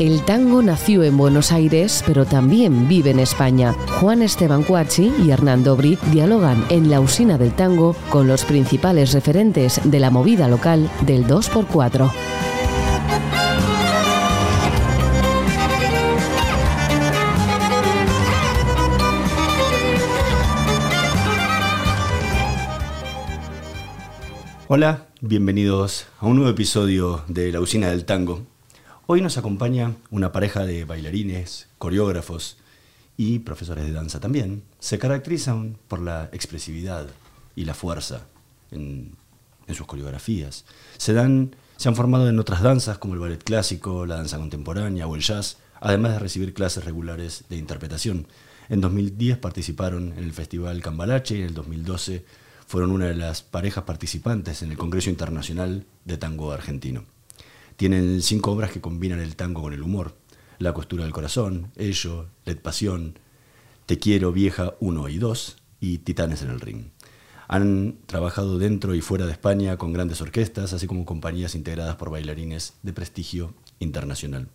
El 0.00 0.24
tango 0.24 0.62
nació 0.62 1.02
en 1.02 1.18
Buenos 1.18 1.52
Aires, 1.52 2.02
pero 2.06 2.24
también 2.24 2.88
vive 2.88 3.10
en 3.10 3.20
España. 3.20 3.74
Juan 4.00 4.22
Esteban 4.22 4.62
Cuachi 4.62 5.12
y 5.22 5.30
Hernán 5.30 5.62
Dobri 5.62 5.98
dialogan 6.10 6.64
en 6.70 6.88
la 6.88 7.02
usina 7.02 7.36
del 7.36 7.52
tango 7.52 7.94
con 8.08 8.26
los 8.26 8.46
principales 8.46 9.12
referentes 9.12 9.78
de 9.84 10.00
la 10.00 10.08
movida 10.08 10.48
local 10.48 10.90
del 11.02 11.26
2x4. 11.26 12.10
Hola, 24.68 25.08
bienvenidos 25.20 26.06
a 26.20 26.26
un 26.26 26.36
nuevo 26.36 26.50
episodio 26.50 27.22
de 27.28 27.52
La 27.52 27.60
Usina 27.60 27.90
del 27.90 28.06
Tango. 28.06 28.46
Hoy 29.12 29.22
nos 29.22 29.38
acompaña 29.38 29.96
una 30.12 30.30
pareja 30.30 30.64
de 30.64 30.84
bailarines, 30.84 31.66
coreógrafos 31.78 32.58
y 33.16 33.40
profesores 33.40 33.84
de 33.84 33.90
danza 33.90 34.20
también. 34.20 34.62
Se 34.78 35.00
caracterizan 35.00 35.76
por 35.88 36.00
la 36.00 36.30
expresividad 36.32 37.08
y 37.56 37.64
la 37.64 37.74
fuerza 37.74 38.28
en, 38.70 39.16
sus 39.74 39.84
coreografías. 39.88 40.64
Se, 40.96 41.12
se 41.12 41.88
han 41.88 41.96
formado 41.96 42.28
en 42.28 42.38
otras 42.38 42.62
danzas 42.62 42.98
como 42.98 43.14
el 43.14 43.18
ballet 43.18 43.42
clásico, 43.42 44.06
la 44.06 44.14
danza 44.14 44.38
contemporánea 44.38 45.08
o 45.08 45.16
el 45.16 45.22
jazz, 45.22 45.56
además 45.80 46.12
de 46.12 46.18
recibir 46.20 46.54
clases 46.54 46.84
regulares 46.84 47.42
de 47.48 47.56
interpretación. 47.56 48.28
En 48.68 48.80
2010 48.80 49.38
participaron 49.38 50.12
en 50.12 50.22
el 50.22 50.32
Festival 50.32 50.82
Cambalache 50.82 51.34
y 51.34 51.40
en 51.40 51.48
el 51.48 51.54
2012 51.54 52.24
fueron 52.68 52.92
una 52.92 53.06
de 53.06 53.16
las 53.16 53.42
parejas 53.42 53.82
participantes 53.82 54.62
en 54.62 54.70
el 54.70 54.78
Congreso 54.78 55.10
Internacional 55.10 55.84
de 56.04 56.16
Tango 56.16 56.52
Argentino. 56.52 57.02
Tienen 57.80 58.20
cinco 58.20 58.52
obras 58.52 58.72
que 58.72 58.82
combinan 58.82 59.20
el 59.20 59.36
tango 59.36 59.62
con 59.62 59.72
el 59.72 59.80
humor. 59.80 60.14
La 60.58 60.74
costura 60.74 61.04
del 61.04 61.14
corazón, 61.14 61.72
Ello, 61.76 62.26
Led 62.44 62.58
Pasión, 62.58 63.18
Te 63.86 63.98
quiero 63.98 64.32
vieja 64.32 64.74
1 64.80 65.08
y 65.08 65.16
2 65.16 65.56
y 65.80 65.96
Titanes 65.96 66.42
en 66.42 66.50
el 66.50 66.60
ring. 66.60 66.88
Han 67.48 67.96
trabajado 68.04 68.58
dentro 68.58 68.94
y 68.94 69.00
fuera 69.00 69.24
de 69.24 69.32
España 69.32 69.78
con 69.78 69.94
grandes 69.94 70.20
orquestas, 70.20 70.74
así 70.74 70.86
como 70.86 71.06
compañías 71.06 71.54
integradas 71.54 71.96
por 71.96 72.10
bailarines 72.10 72.74
de 72.82 72.92
prestigio 72.92 73.54
internacional. 73.78 74.48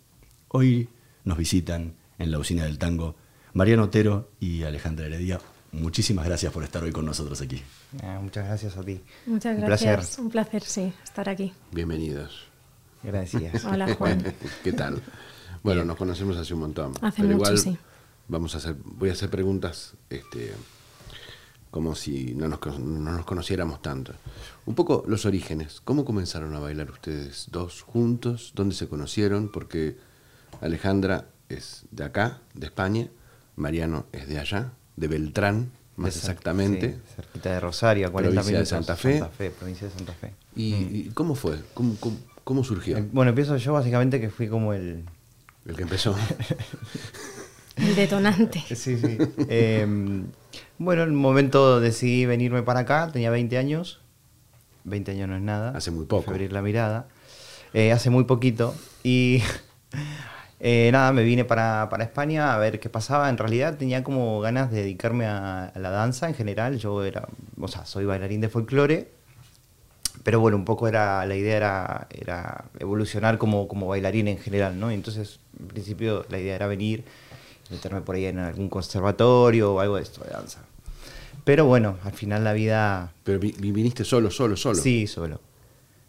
Hoy 0.46 0.88
nos 1.24 1.36
visitan 1.36 1.96
en 2.20 2.30
la 2.30 2.38
usina 2.38 2.62
del 2.62 2.78
tango 2.78 3.16
Mariano 3.54 3.82
Otero 3.82 4.30
y 4.38 4.62
Alejandra 4.62 5.06
Heredia. 5.06 5.40
Muchísimas 5.72 6.26
gracias 6.26 6.52
por 6.52 6.62
estar 6.62 6.84
hoy 6.84 6.92
con 6.92 7.04
nosotros 7.04 7.40
aquí. 7.40 7.60
Ah, 8.04 8.20
muchas 8.22 8.46
gracias 8.46 8.76
a 8.76 8.84
ti. 8.84 9.00
Muchas 9.26 9.56
Un 9.56 9.64
gracias. 9.64 9.96
placer. 9.96 10.24
Un 10.24 10.30
placer, 10.30 10.62
sí, 10.62 10.92
estar 11.02 11.28
aquí. 11.28 11.52
Bienvenidos. 11.72 12.54
Gracias. 13.06 13.64
Hola, 13.64 13.94
Juan. 13.94 14.34
¿Qué 14.64 14.72
tal? 14.72 15.00
Bueno, 15.62 15.84
nos 15.84 15.96
conocemos 15.96 16.36
hace 16.36 16.54
un 16.54 16.60
montón. 16.60 16.92
Hace 17.00 17.22
pero 17.22 17.36
mucho, 17.36 17.52
igual 17.52 17.58
sí. 17.58 17.78
vamos 18.26 18.54
a 18.54 18.58
hacer, 18.58 18.74
voy 18.84 19.10
a 19.10 19.12
hacer 19.12 19.30
preguntas 19.30 19.94
este, 20.10 20.52
como 21.70 21.94
si 21.94 22.34
no 22.34 22.48
nos, 22.48 22.60
no 22.80 23.12
nos 23.12 23.24
conociéramos 23.24 23.80
tanto. 23.80 24.12
Un 24.66 24.74
poco 24.74 25.04
los 25.06 25.24
orígenes. 25.24 25.80
¿Cómo 25.84 26.04
comenzaron 26.04 26.52
a 26.56 26.58
bailar 26.58 26.90
ustedes 26.90 27.46
dos 27.52 27.82
juntos? 27.82 28.52
¿Dónde 28.56 28.74
se 28.74 28.88
conocieron? 28.88 29.50
Porque 29.50 29.96
Alejandra 30.60 31.26
es 31.48 31.84
de 31.92 32.04
acá, 32.04 32.40
de 32.54 32.66
España. 32.66 33.08
Mariano 33.54 34.06
es 34.10 34.26
de 34.28 34.40
allá, 34.40 34.72
de 34.96 35.06
Beltrán, 35.06 35.70
más 35.94 36.12
De 36.12 36.20
exactamente. 36.20 36.94
sí, 36.94 37.14
cerquita 37.14 37.52
de 37.52 37.60
Rosario, 37.60 38.08
a 38.08 38.10
40 38.10 38.42
Provincia 38.42 38.52
de 38.52 38.64
minutos. 38.64 38.68
Santa 38.68 38.96
Fe. 38.96 39.18
Santa 39.18 39.32
Fe, 39.32 39.50
provincia 39.50 39.88
de 39.88 39.94
Santa 39.94 40.12
Fe. 40.12 40.34
¿Y, 40.56 40.74
y 40.74 41.10
cómo 41.14 41.34
fue? 41.36 41.62
¿Cómo, 41.72 41.96
cómo, 41.98 42.16
cómo 42.46 42.62
surgió? 42.62 42.96
Eh, 42.96 43.08
Bueno, 43.10 43.30
empiezo 43.30 43.56
yo 43.56 43.72
básicamente 43.72 44.20
que 44.20 44.30
fui 44.30 44.46
como 44.48 44.72
el... 44.72 45.04
El 45.66 45.74
que 45.74 45.82
empezó. 45.82 46.14
El 47.76 47.96
detonante. 47.96 48.62
Sí, 48.68 48.96
sí. 48.96 49.18
Eh, 49.48 49.84
bueno, 50.78 51.02
en 51.02 51.10
un 51.10 51.16
momento 51.16 51.80
decidí 51.80 52.24
venirme 52.24 52.62
para 52.62 52.80
acá, 52.80 53.10
tenía 53.12 53.30
20 53.30 53.58
años. 53.58 54.00
20 54.84 55.10
años 55.10 55.28
no 55.28 55.36
es 55.36 55.42
nada. 55.42 55.72
Hace 55.76 55.90
muy 55.90 56.06
poco. 56.06 56.30
Abrir 56.30 56.52
la 56.52 56.62
mirada. 56.62 57.08
Eh, 57.74 57.90
hace 57.90 58.10
muy 58.10 58.24
poquito. 58.24 58.76
Y 59.02 59.42
eh, 60.60 60.88
nada, 60.92 61.12
me 61.12 61.24
vine 61.24 61.44
para, 61.44 61.88
para 61.90 62.04
España 62.04 62.54
a 62.54 62.58
ver 62.58 62.78
qué 62.78 62.88
pasaba. 62.88 63.28
En 63.28 63.38
realidad 63.38 63.76
tenía 63.76 64.04
como 64.04 64.40
ganas 64.40 64.70
de 64.70 64.82
dedicarme 64.82 65.26
a, 65.26 65.64
a 65.64 65.78
la 65.80 65.90
danza 65.90 66.28
en 66.28 66.34
general. 66.36 66.78
Yo 66.78 67.04
era, 67.04 67.28
o 67.60 67.66
sea, 67.66 67.84
soy 67.86 68.04
bailarín 68.04 68.40
de 68.40 68.48
folclore. 68.48 69.15
Pero 70.26 70.40
bueno, 70.40 70.56
un 70.56 70.64
poco 70.64 70.88
era, 70.88 71.24
la 71.24 71.36
idea 71.36 71.56
era, 71.56 72.08
era 72.10 72.64
evolucionar 72.80 73.38
como, 73.38 73.68
como 73.68 73.86
bailarín 73.86 74.26
en 74.26 74.38
general, 74.38 74.76
¿no? 74.80 74.90
Y 74.90 74.94
entonces, 74.94 75.38
en 75.60 75.68
principio, 75.68 76.26
la 76.30 76.40
idea 76.40 76.56
era 76.56 76.66
venir, 76.66 77.04
meterme 77.70 78.00
por 78.00 78.16
ahí 78.16 78.24
en 78.24 78.40
algún 78.40 78.68
conservatorio 78.68 79.74
o 79.74 79.78
algo 79.78 79.94
de 79.98 80.02
esto 80.02 80.24
de 80.24 80.30
danza. 80.30 80.62
Pero 81.44 81.64
bueno, 81.66 81.96
al 82.02 82.10
final 82.12 82.42
la 82.42 82.54
vida 82.54 83.12
Pero 83.22 83.38
vi- 83.38 83.54
vi- 83.56 83.70
viniste 83.70 84.02
solo, 84.02 84.32
solo, 84.32 84.56
solo. 84.56 84.82
Sí, 84.82 85.06
solo. 85.06 85.40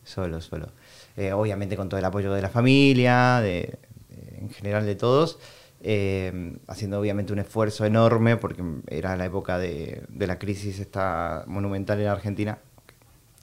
Solo, 0.04 0.42
solo. 0.42 0.70
Eh, 1.16 1.32
obviamente 1.32 1.78
con 1.78 1.88
todo 1.88 2.00
el 2.00 2.06
apoyo 2.06 2.34
de 2.34 2.42
la 2.42 2.50
familia, 2.50 3.40
de, 3.42 3.78
de- 4.10 4.38
en 4.40 4.50
general 4.50 4.88
de 4.88 4.96
todos. 4.96 5.38
eh, 5.82 6.58
haciendo 6.66 7.00
obviamente 7.00 7.34
un 7.34 7.38
esfuerzo 7.38 7.86
enorme 7.86 8.36
porque 8.36 8.64
era 8.88 9.16
la 9.16 9.26
época 9.26 9.60
de, 9.60 10.02
de 10.10 10.26
la 10.26 10.40
crisis 10.40 10.80
esta 10.80 11.44
monumental 11.46 12.02
en 12.02 12.08
Argentina. 12.08 12.58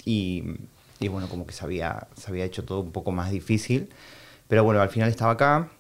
Y, 0.04 0.44
y 1.00 1.09
bueno, 1.09 1.28
como 1.28 1.47
que 1.47 1.53
se 1.53 1.65
había, 1.65 2.09
se 2.16 2.31
había 2.31 2.44
hecho 2.44 2.65
todo 2.65 2.81
un 2.81 2.92
poco 2.92 3.12
más 3.12 3.31
difícil. 3.31 3.88
Pero 4.48 4.65
bueno, 4.65 4.81
al 4.81 4.88
final 4.91 5.09
estaba 5.09 5.32
acá. 5.32 5.70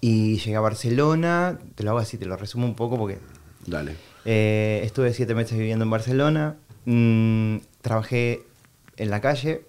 Y 0.00 0.36
llegué 0.38 0.56
a 0.56 0.60
Barcelona. 0.60 1.58
Te 1.74 1.82
lo 1.82 1.90
hago 1.90 1.98
así, 2.00 2.18
te 2.18 2.26
lo 2.26 2.36
resumo 2.36 2.66
un 2.66 2.74
poco 2.74 2.96
porque 2.98 3.18
Dale. 3.66 3.96
eh, 4.24 4.80
estuve 4.84 5.12
siete 5.12 5.34
meses 5.34 5.58
viviendo 5.58 5.84
en 5.84 5.90
Barcelona. 5.90 6.56
Mm, 6.84 7.56
trabajé 7.82 8.42
en 8.96 9.10
la 9.10 9.20
calle. 9.20 9.62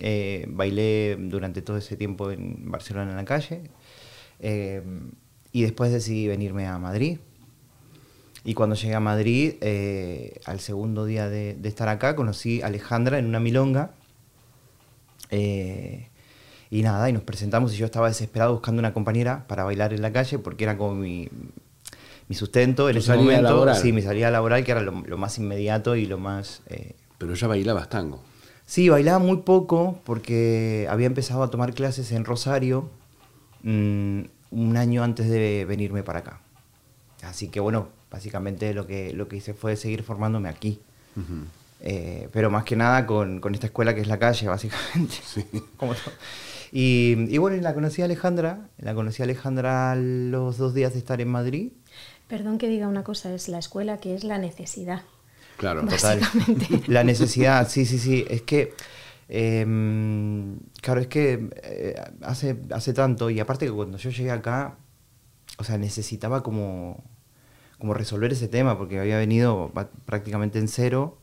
eh, 0.00 0.44
bailé 0.48 1.16
durante 1.18 1.62
todo 1.62 1.78
ese 1.78 1.96
tiempo 1.96 2.30
en 2.30 2.70
Barcelona 2.70 3.10
en 3.12 3.16
la 3.16 3.24
calle. 3.24 3.62
eh, 4.40 4.82
y 5.52 5.62
después 5.62 5.90
decidí 5.90 6.26
venirme 6.28 6.66
a 6.66 6.76
Madrid. 6.78 7.18
Y 8.46 8.54
cuando 8.54 8.76
llegué 8.76 8.94
a 8.94 9.00
Madrid, 9.00 9.54
eh, 9.60 10.40
al 10.46 10.60
segundo 10.60 11.04
día 11.04 11.28
de, 11.28 11.54
de 11.54 11.68
estar 11.68 11.88
acá, 11.88 12.14
conocí 12.14 12.62
a 12.62 12.66
Alejandra 12.66 13.18
en 13.18 13.26
una 13.26 13.40
milonga. 13.40 13.90
Eh, 15.30 16.08
y 16.70 16.82
nada, 16.82 17.08
y 17.10 17.12
nos 17.12 17.22
presentamos 17.22 17.74
y 17.74 17.76
yo 17.76 17.86
estaba 17.86 18.08
desesperado 18.08 18.52
buscando 18.52 18.80
una 18.80 18.92
compañera 18.92 19.44
para 19.48 19.64
bailar 19.64 19.92
en 19.92 20.02
la 20.02 20.12
calle 20.12 20.38
porque 20.38 20.64
era 20.64 20.76
como 20.76 20.94
mi, 20.94 21.28
mi 22.28 22.36
sustento 22.36 22.88
en 22.88 22.94
Tu 22.94 22.98
ese 23.00 23.08
salida 23.08 23.24
momento. 23.24 23.42
laboral. 23.50 23.76
Sí, 23.76 23.92
mi 23.92 24.02
salida 24.02 24.30
laboral, 24.30 24.64
que 24.64 24.70
era 24.72 24.80
lo, 24.80 24.92
lo 24.92 25.18
más 25.18 25.38
inmediato 25.38 25.96
y 25.96 26.06
lo 26.06 26.18
más... 26.18 26.62
eh, 26.68 26.92
Pero 27.18 27.34
ya 27.34 27.48
bailabas 27.48 27.88
tango. 27.88 28.22
Sí, 28.64 28.88
bailaba 28.88 29.18
muy 29.18 29.38
poco 29.38 30.00
porque 30.04 30.86
había 30.90 31.06
empezado 31.06 31.42
a 31.42 31.50
tomar 31.50 31.72
clases 31.74 32.10
en 32.12 32.24
Rosario 32.24 32.90
mm, 33.62 34.20
un 34.52 34.76
año 34.76 35.02
antes 35.04 35.28
de 35.28 35.64
venirme 35.68 36.02
para 36.02 36.20
acá. 36.20 36.40
Así 37.22 37.48
que 37.48 37.60
bueno, 37.60 37.88
básicamente 38.16 38.72
lo 38.72 38.86
que, 38.86 39.12
lo 39.12 39.28
que 39.28 39.36
hice 39.36 39.52
fue 39.52 39.76
seguir 39.76 40.02
formándome 40.02 40.48
aquí. 40.48 40.80
Eh, 41.82 42.30
pero 42.32 42.50
más 42.50 42.64
que 42.64 42.74
nada 42.74 43.04
con, 43.04 43.40
con 43.40 43.54
esta 43.54 43.66
escuela 43.66 43.94
que 43.94 44.00
es 44.00 44.06
la 44.06 44.18
calle, 44.18 44.48
básicamente. 44.56 45.16
Como 45.76 45.94
todo. 45.94 46.14
y, 46.72 47.26
y 47.28 47.36
bueno, 47.36 47.58
y 47.58 47.60
la 47.60 47.74
conocí 47.74 48.00
a 48.00 48.06
Alejandra. 48.06 48.70
La 48.78 48.94
conocí 48.94 49.20
a 49.20 49.24
Alejandra 49.24 49.94
los 49.96 50.56
dos 50.56 50.72
días 50.72 50.94
de 50.94 50.98
estar 50.98 51.20
en 51.20 51.28
Madrid. 51.28 51.72
Perdón 52.26 52.56
que 52.56 52.68
diga 52.68 52.88
una 52.88 53.04
cosa, 53.04 53.34
es 53.34 53.50
la 53.50 53.58
escuela 53.58 53.98
que 53.98 54.14
es 54.14 54.24
la 54.24 54.38
necesidad. 54.38 55.02
Claro. 55.58 55.86
Total. 55.86 56.20
La 56.86 57.04
necesidad, 57.04 57.68
sí, 57.68 57.84
sí, 57.84 57.98
sí. 57.98 58.24
Es 58.28 58.42
que, 58.42 58.74
em, 59.28 60.58
claro, 60.80 61.00
es 61.00 61.06
que 61.06 61.50
eh, 61.62 61.94
hace, 62.22 62.56
hace 62.70 62.92
tanto, 62.92 63.30
y 63.30 63.40
aparte 63.40 63.66
que 63.66 63.72
cuando 63.72 63.96
yo 63.96 64.10
llegué 64.10 64.30
acá, 64.30 64.76
o 65.58 65.64
sea, 65.64 65.78
necesitaba 65.78 66.42
como, 66.42 67.02
como 67.78 67.94
resolver 67.94 68.32
ese 68.32 68.48
tema, 68.48 68.78
porque 68.78 68.98
había 68.98 69.18
venido 69.18 69.70
prácticamente 70.06 70.58
en 70.58 70.68
cero, 70.68 71.18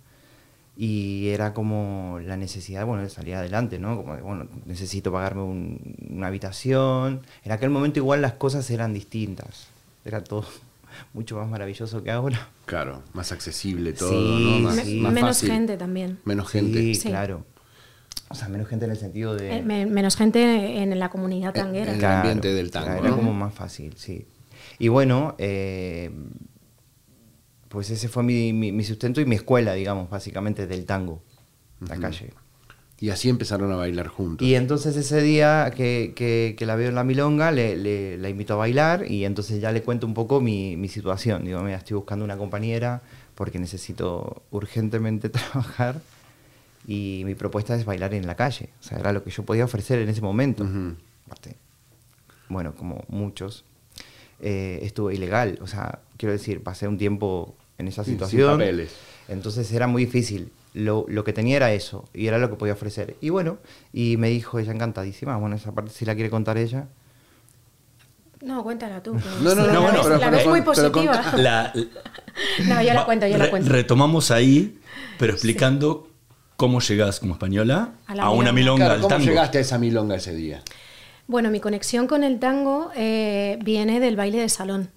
y 0.75 1.27
era 1.29 1.53
como 1.53 2.19
la 2.23 2.35
necesidad, 2.35 2.85
bueno, 2.85 3.03
de 3.03 3.09
salir 3.09 3.35
adelante, 3.35 3.77
¿no? 3.77 3.95
Como 3.95 4.15
de, 4.15 4.21
bueno, 4.23 4.47
necesito 4.65 5.11
pagarme 5.11 5.43
un- 5.43 5.95
una 6.09 6.27
habitación. 6.27 7.21
En 7.43 7.51
aquel 7.51 7.69
momento 7.69 7.99
igual 7.99 8.21
las 8.21 8.33
cosas 8.33 8.69
eran 8.71 8.91
distintas, 8.93 9.67
era 10.03 10.23
todo 10.23 10.45
mucho 11.13 11.37
más 11.37 11.47
maravilloso 11.47 12.03
que 12.03 12.09
ahora. 12.11 12.49
Claro, 12.65 13.03
más 13.13 13.31
accesible 13.31 13.93
todo, 13.93 14.09
Sí, 14.09 14.59
¿no? 14.63 14.69
Más, 14.69 14.75
sí. 14.77 14.99
más 14.99 15.13
menos 15.13 15.29
fácil. 15.37 15.51
gente 15.51 15.77
también. 15.77 16.19
Menos 16.25 16.49
gente. 16.49 16.79
Sí, 16.79 16.95
Sí. 16.95 17.09
claro. 17.09 17.45
O 18.29 18.35
sea, 18.35 18.47
menos 18.47 18.67
gente 18.67 18.85
en 18.85 18.91
el 18.91 18.97
sentido 18.97 19.35
de... 19.35 19.57
Eh, 19.57 19.61
me- 19.61 19.85
menos 19.85 20.15
gente 20.15 20.81
en 20.81 20.97
la 20.97 21.09
comunidad 21.09 21.55
Eh, 21.55 21.59
tanguera. 21.59 21.93
el 21.93 22.03
ambiente 22.03 22.51
del 22.51 22.71
tango, 22.71 22.93
Era 22.99 23.09
¿no? 23.09 23.15
como 23.17 23.31
más 23.31 23.53
fácil, 23.53 23.93
sí. 23.95 24.25
Y 24.79 24.87
bueno, 24.87 25.35
eh, 25.37 26.11
pues 27.69 27.89
ese 27.89 28.07
fue 28.07 28.23
mi, 28.23 28.53
mi- 28.53 28.71
mi 28.71 28.83
sustento 28.83 29.19
y 29.21 29.25
mi 29.25 29.35
escuela, 29.35 29.73
digamos, 29.73 30.09
básicamente 30.09 30.67
del 30.67 30.85
tango, 30.85 31.21
la 31.87 31.93
Ujú. 31.93 32.01
calle. 32.01 32.33
Y 32.99 33.09
así 33.09 33.27
empezaron 33.29 33.71
a 33.71 33.75
bailar 33.75 34.07
juntos. 34.07 34.47
Y 34.47 34.55
entonces 34.55 34.95
ese 34.95 35.21
día 35.21 35.71
que, 35.75 36.13
que- 36.15 36.55
que 36.57 36.65
la 36.65 36.75
veo 36.75 36.89
en 36.89 36.95
la 36.95 37.03
milonga, 37.03 37.51
le, 37.51 37.75
le- 37.75 38.17
la 38.17 38.29
invito 38.29 38.53
a 38.53 38.57
bailar 38.57 39.09
y 39.11 39.25
entonces 39.25 39.59
ya 39.59 39.71
le 39.71 39.81
cuento 39.81 40.05
un 40.07 40.13
poco 40.13 40.39
mi, 40.39 40.77
mi 40.77 40.87
situación. 40.87 41.43
Digo, 41.43 41.61
mira, 41.61 41.77
estoy 41.77 41.95
buscando 41.95 42.23
una 42.23 42.37
compañera 42.37 43.01
porque 43.35 43.59
necesito 43.59 44.43
urgentemente 44.51 45.29
trabajar 45.29 45.99
y 46.87 47.23
mi 47.25 47.33
propuesta 47.35 47.75
es 47.75 47.83
bailar 47.85 48.13
en 48.13 48.27
la 48.27 48.35
calle. 48.35 48.69
O 48.79 48.83
sea, 48.83 48.99
era 48.99 49.11
lo 49.11 49.23
que 49.23 49.31
yo 49.31 49.43
podía 49.43 49.65
ofrecer 49.65 49.99
en 49.99 50.09
ese 50.09 50.21
momento. 50.21 50.63
Bueno, 52.49 52.75
como 52.75 53.03
muchos, 53.09 53.65
eh, 54.41 54.79
estuve 54.83 55.15
ilegal. 55.15 55.59
O 55.61 55.67
sea, 55.67 55.99
quiero 56.17 56.33
decir, 56.33 56.61
pasé 56.63 56.87
un 56.87 56.97
tiempo 56.97 57.55
en 57.77 57.87
esa 57.87 58.03
Sin- 58.03 58.13
sin 58.13 58.19
situación. 58.27 58.51
papeles. 58.59 58.91
Entonces 59.27 59.71
era 59.71 59.87
muy 59.87 60.05
difícil. 60.05 60.51
Lo, 60.73 61.05
lo 61.07 61.23
que 61.23 61.33
tenía 61.33 61.57
era 61.57 61.71
eso, 61.71 62.09
y 62.15 62.25
era 62.27 62.39
lo 62.39 62.49
que 62.49 62.55
podía 62.55 62.73
ofrecer. 62.73 63.15
Y 63.21 63.29
bueno, 63.29 63.59
y 63.93 64.17
me 64.17 64.29
dijo 64.29 64.57
ella 64.57 64.71
encantadísima, 64.71 65.37
bueno, 65.37 65.55
esa 65.55 65.71
parte 65.71 65.91
si 65.91 66.03
la 66.03 66.15
quiere 66.15 66.29
contar 66.31 66.57
ella. 66.57 66.87
No, 68.41 68.61
cuéntala 68.63 69.01
tú. 69.01 69.13
No, 69.41 69.55
no, 69.55 69.65
la 69.67 69.73
no, 69.73 69.81
ves- 69.83 69.91
bueno, 69.91 69.99
pero- 70.03 70.17
la 70.17 70.25
pero 70.25 70.37
ves 70.37 70.47
muy 70.47 70.61
pero 70.61 70.91
positiva. 70.91 71.33
La- 71.37 71.73
No, 72.67 72.81
yo 72.81 72.93
la 72.93 73.05
cuento, 73.05 73.27
yo 73.27 73.37
la 73.37 73.45
re- 73.45 73.49
cuento. 73.51 73.69
Retomamos 73.69 74.31
ahí, 74.31 74.79
pero 75.19 75.33
explicando 75.33 76.09
cómo 76.57 76.81
llegás 76.81 77.19
como 77.19 77.33
española 77.33 77.91
A 78.07 78.11
a, 78.11 78.15
la 78.15 78.29
una 78.31 78.51
milonga. 78.51 78.53
milonga 78.53 78.77
Claro, 78.85 78.93
al 78.95 79.01
¿Cómo 79.01 79.09
tango. 79.15 79.25
llegaste 79.25 79.57
a 79.59 79.61
esa 79.61 79.77
milonga 79.77 80.15
ese 80.15 80.33
día? 80.35 80.61
Bueno, 81.33 81.49
mi 81.49 81.59
conexión 81.59 82.05
con 82.05 82.23
el 82.23 82.37
tango 82.37 82.91
eh, 82.95 83.57
viene 83.63 83.99
del 83.99 84.15
baile 84.15 84.37
de 84.37 84.49
salón. 84.49 84.91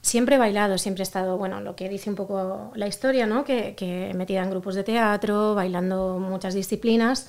Siempre 0.00 0.36
he 0.36 0.38
bailado, 0.38 0.78
siempre 0.78 1.02
he 1.02 1.08
estado, 1.10 1.38
bueno, 1.38 1.60
lo 1.60 1.74
que 1.74 1.88
dice 1.88 2.08
un 2.08 2.14
poco 2.14 2.70
la 2.76 2.86
historia, 2.86 3.26
¿no? 3.26 3.42
Que, 3.42 3.74
que 3.74 4.12
metida 4.14 4.44
en 4.44 4.50
grupos 4.50 4.76
de 4.76 4.84
teatro, 4.84 5.56
bailando 5.56 6.20
muchas 6.20 6.54
disciplinas. 6.54 7.26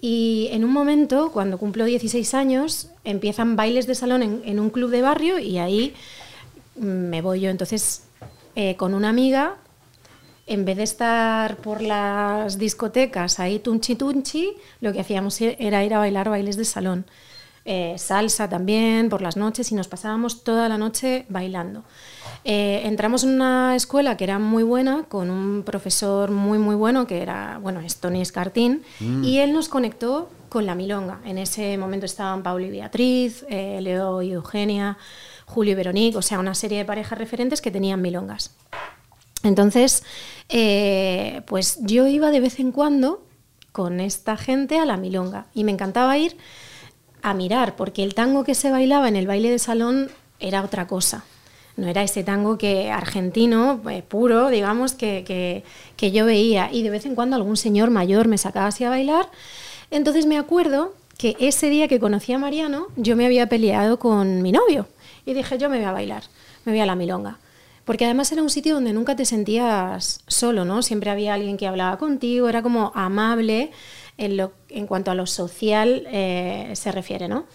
Y 0.00 0.48
en 0.50 0.64
un 0.64 0.72
momento, 0.72 1.30
cuando 1.30 1.58
cumplo 1.58 1.84
16 1.84 2.34
años, 2.34 2.90
empiezan 3.04 3.54
bailes 3.54 3.86
de 3.86 3.94
salón 3.94 4.42
en, 4.44 4.58
un 4.58 4.70
club 4.70 4.90
de 4.90 5.02
barrio 5.02 5.38
y 5.38 5.58
ahí 5.58 5.94
me 6.74 7.22
voy 7.22 7.42
yo. 7.42 7.50
Entonces, 7.50 8.02
eh, 8.56 8.74
con 8.74 8.94
una 8.94 9.10
amiga, 9.10 9.58
en 10.48 10.64
vez 10.64 10.76
de 10.76 10.82
estar 10.82 11.56
por 11.58 11.82
las 11.82 12.58
discotecas 12.58 13.38
ahí 13.38 13.60
tunchi 13.60 13.94
tunchi, 13.94 14.54
lo 14.80 14.92
que 14.92 14.98
hacíamos 14.98 15.40
e- 15.40 15.56
era 15.60 15.84
ir 15.84 15.94
a 15.94 15.98
bailar 15.98 16.30
bailes 16.30 16.56
de 16.56 16.64
salón. 16.64 17.06
Eh, 17.64 17.94
salsa 17.98 18.48
también 18.48 19.08
por 19.10 19.20
las 19.20 19.36
noches 19.36 19.70
y 19.70 19.74
nos 19.74 19.86
pasábamos 19.86 20.44
toda 20.44 20.68
la 20.68 20.78
noche 20.78 21.26
bailando. 21.28 21.84
Eh, 22.44 22.82
entramos 22.84 23.22
en 23.24 23.30
una 23.34 23.76
escuela 23.76 24.16
que 24.16 24.24
era 24.24 24.38
muy 24.38 24.62
buena, 24.62 25.04
con 25.08 25.30
un 25.30 25.62
profesor 25.62 26.30
muy 26.30 26.58
muy 26.58 26.74
bueno, 26.74 27.06
que 27.06 27.20
era, 27.20 27.58
bueno, 27.62 27.80
es 27.80 27.96
Tony 27.98 28.22
Escartín, 28.22 28.82
y 29.22 29.38
él 29.38 29.52
nos 29.52 29.68
conectó 29.68 30.30
con 30.48 30.66
la 30.66 30.74
milonga. 30.74 31.20
En 31.24 31.38
ese 31.38 31.76
momento 31.76 32.06
estaban 32.06 32.42
Pablo 32.42 32.64
y 32.66 32.70
Beatriz, 32.70 33.44
eh, 33.48 33.80
Leo 33.82 34.22
y 34.22 34.32
Eugenia, 34.32 34.96
Julio 35.46 35.72
y 35.72 35.76
Veronique, 35.76 36.16
o 36.16 36.22
sea, 36.22 36.38
una 36.38 36.54
serie 36.54 36.78
de 36.78 36.84
parejas 36.84 37.18
referentes 37.18 37.60
que 37.60 37.70
tenían 37.70 38.00
milongas. 38.00 38.54
Entonces, 39.42 40.02
eh, 40.48 41.42
pues 41.46 41.78
yo 41.82 42.06
iba 42.06 42.30
de 42.30 42.40
vez 42.40 42.58
en 42.58 42.72
cuando 42.72 43.22
con 43.72 44.00
esta 44.00 44.36
gente 44.36 44.78
a 44.78 44.84
la 44.84 44.96
milonga 44.96 45.46
y 45.54 45.64
me 45.64 45.72
encantaba 45.72 46.18
ir 46.18 46.36
a 47.22 47.34
mirar, 47.34 47.76
porque 47.76 48.02
el 48.02 48.14
tango 48.14 48.44
que 48.44 48.54
se 48.54 48.70
bailaba 48.70 49.08
en 49.08 49.16
el 49.16 49.26
baile 49.26 49.50
de 49.50 49.58
salón 49.58 50.10
era 50.38 50.62
otra 50.62 50.86
cosa. 50.86 51.24
No 51.76 51.86
era 51.86 52.02
ese 52.02 52.24
tango 52.24 52.58
que 52.58 52.90
argentino, 52.90 53.80
eh, 53.90 54.02
puro, 54.02 54.48
digamos, 54.48 54.92
que, 54.92 55.24
que- 55.26 55.64
que 55.96 56.10
yo 56.10 56.26
veía. 56.26 56.70
Y 56.72 56.82
de 56.82 56.90
vez 56.90 57.06
en 57.06 57.14
cuando 57.14 57.36
algún 57.36 57.56
señor 57.56 57.90
mayor 57.90 58.28
me 58.28 58.38
sacaba 58.38 58.66
así 58.66 58.84
a 58.84 58.90
bailar. 58.90 59.28
Entonces 59.90 60.26
me 60.26 60.38
acuerdo 60.38 60.94
que 61.16 61.36
ese 61.40 61.68
día 61.70 61.88
que 61.88 62.00
conocí 62.00 62.32
a 62.32 62.38
Mariano, 62.38 62.86
yo 62.96 63.16
me 63.16 63.26
había 63.26 63.48
peleado 63.48 63.98
con 63.98 64.42
mi 64.42 64.52
novio. 64.52 64.88
Y 65.26 65.34
dije, 65.34 65.58
yo 65.58 65.68
me 65.68 65.76
voy 65.76 65.86
a 65.86 65.92
bailar, 65.92 66.24
me 66.64 66.72
voy 66.72 66.80
a 66.80 66.86
la 66.86 66.94
milonga. 66.96 67.38
Porque 67.84 68.04
además 68.04 68.30
era 68.32 68.42
un 68.42 68.50
sitio 68.50 68.74
donde 68.74 68.92
nunca 68.92 69.16
te 69.16 69.24
sentías 69.24 70.20
solo, 70.26 70.64
¿no? 70.64 70.82
Siempre 70.82 71.10
había 71.10 71.34
alguien 71.34 71.56
que 71.56 71.66
hablaba 71.66 71.98
contigo, 71.98 72.48
era 72.48 72.62
como 72.62 72.92
amable 72.94 73.70
en, 74.20 74.36
lo, 74.36 74.52
en 74.68 74.86
cuanto 74.86 75.10
a 75.10 75.14
lo 75.14 75.26
social 75.26 76.06
eh, 76.12 76.70
se 76.74 76.92
refiere, 76.92 77.26
¿no? 77.28 77.46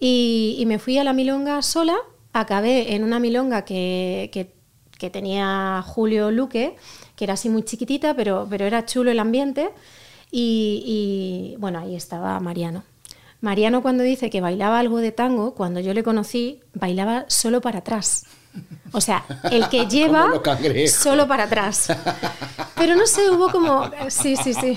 Y, 0.00 0.56
y 0.58 0.66
me 0.66 0.78
fui 0.78 0.98
a 0.98 1.04
la 1.04 1.12
milonga 1.12 1.62
sola, 1.62 1.96
acabé 2.32 2.94
en 2.94 3.02
una 3.04 3.18
milonga 3.18 3.64
que, 3.64 4.30
que- 4.32 4.52
que 4.98 5.10
tenía 5.10 5.82
Julio 5.86 6.32
Luque, 6.32 6.74
que 7.14 7.24
era 7.24 7.34
así 7.34 7.48
muy 7.48 7.62
chiquitita, 7.62 8.14
pero, 8.14 8.46
pero 8.50 8.64
era 8.66 8.84
chulo 8.84 9.12
el 9.12 9.20
ambiente. 9.20 9.70
Y, 10.32 10.82
y, 10.84 11.56
bueno, 11.60 11.78
ahí 11.78 11.94
estaba 11.94 12.38
Mariano. 12.40 12.82
Mariano 13.40 13.80
cuando 13.80 14.02
dice 14.02 14.28
que 14.28 14.40
bailaba 14.40 14.80
algo 14.80 14.98
de 14.98 15.12
tango, 15.12 15.54
cuando 15.54 15.78
yo 15.78 15.94
le 15.94 16.02
conocí, 16.02 16.58
bailaba 16.74 17.26
solo 17.28 17.60
para 17.60 17.78
atrás. 17.78 18.26
O 18.90 19.00
sea, 19.00 19.24
el 19.52 19.68
que 19.68 19.86
lleva 19.90 20.26
solo 20.88 21.28
para 21.28 21.44
atrás. 21.44 21.86
Pero 22.74 22.96
no 22.96 23.06
sé, 23.06 23.30
hubo 23.30 23.50
como... 23.52 23.88
Sí, 24.08 24.34
sí, 24.36 24.52
sí. 24.52 24.74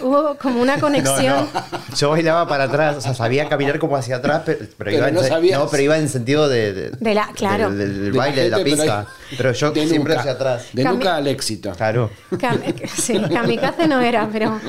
Hubo 0.00 0.36
como 0.36 0.60
una 0.62 0.78
conexión. 0.80 1.48
Yo 1.96 2.10
bailaba 2.10 2.46
para 2.48 2.64
atrás, 2.64 2.96
o 2.96 3.00
sea, 3.00 3.14
sabía 3.14 3.48
caminar 3.48 3.78
como 3.78 3.96
hacia 3.96 4.16
atrás, 4.16 4.42
pero, 4.44 4.58
pero 4.60 4.70
Pero 4.78 4.90
iba, 4.96 5.08
en, 5.08 5.14
no 5.14 5.22
sabías. 5.22 5.58
no, 5.60 5.68
pero 5.68 5.82
iba 5.82 5.98
en 5.98 6.08
sentido 6.08 6.48
de, 6.48 6.72
de, 6.72 6.90
De 6.90 7.14
la- 7.14 7.30
claro. 7.34 7.70
del, 7.70 7.78
del- 7.78 7.94
del 7.94 8.04
De 8.04 8.10
la 8.12 8.18
baile, 8.18 8.42
de 8.44 8.50
la 8.50 8.64
pista. 8.64 9.00
hay- 9.00 9.06
Pero, 9.36 9.52
yo 9.52 9.70
de 9.70 9.86
siempre 9.86 10.12
nunca, 10.14 10.20
hacia 10.20 10.32
atrás. 10.32 10.66
De 10.72 10.84
nunca 10.84 11.16
al 11.16 11.26
éxito. 11.26 11.72
Claro. 11.72 12.10
Kam- 12.32 12.62
sí, 12.88 13.20
kamikaze 13.32 13.86
no 13.88 14.00
era, 14.00 14.28
pero, 14.32 14.60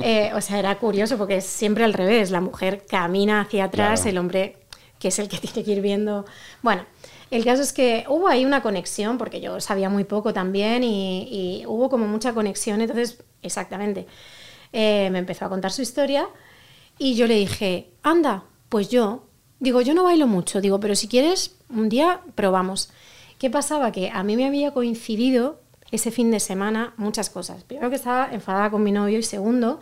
eh, 0.00 0.30
o 0.34 0.40
sea, 0.40 0.58
era 0.58 0.76
curioso 0.78 1.18
porque 1.18 1.36
es 1.38 1.46
siempre 1.46 1.84
al 1.84 1.92
revés. 1.94 2.30
La 2.30 2.40
mujer 2.40 2.84
camina 2.88 3.40
hacia 3.42 3.64
atrás, 3.64 4.00
Claro. 4.00 4.10
el 4.10 4.18
hombre, 4.18 4.56
que 4.98 5.08
es 5.08 5.18
el 5.18 5.28
que 5.28 5.38
tiene 5.38 5.64
que 5.64 5.70
ir 5.72 5.80
viendo. 5.80 6.24
Bueno, 6.62 6.84
el 7.30 7.44
caso 7.44 7.62
es 7.62 7.72
que 7.72 8.04
hubo 8.08 8.28
ahí 8.28 8.44
una 8.44 8.60
conexión, 8.62 9.16
porque 9.18 9.40
yo 9.40 9.58
sabía 9.60 9.88
muy 9.88 10.04
poco 10.04 10.32
también 10.34 10.84
y, 10.84 11.22
y 11.62 11.66
hubo 11.66 11.88
como 11.88 12.06
mucha 12.06 12.34
conexión. 12.34 12.80
Entonces, 12.82 13.18
exactamente, 13.40 14.06
eh, 14.72 15.08
me 15.10 15.18
empezó 15.18 15.44
a 15.44 15.48
contar 15.48 15.72
su 15.72 15.82
historia 15.82 16.28
y 16.98 17.14
yo 17.14 17.26
le 17.26 17.34
dije, 17.34 17.90
anda, 18.02 18.44
pues 18.68 18.88
yo, 18.88 19.24
digo, 19.60 19.80
yo 19.80 19.94
no 19.94 20.04
bailo 20.04 20.26
mucho, 20.26 20.60
digo, 20.60 20.80
pero 20.80 20.94
si 20.94 21.08
quieres, 21.08 21.56
un 21.68 21.88
día 21.88 22.20
probamos. 22.34 22.90
¿Qué 23.38 23.50
pasaba? 23.50 23.92
Que 23.92 24.10
a 24.10 24.22
mí 24.22 24.36
me 24.36 24.46
había 24.46 24.72
coincidido 24.72 25.60
ese 25.90 26.10
fin 26.10 26.30
de 26.30 26.40
semana 26.40 26.94
muchas 26.96 27.28
cosas. 27.28 27.64
Primero 27.64 27.90
que 27.90 27.96
estaba 27.96 28.28
enfadada 28.32 28.70
con 28.70 28.82
mi 28.82 28.92
novio 28.92 29.18
y 29.18 29.22
segundo, 29.22 29.80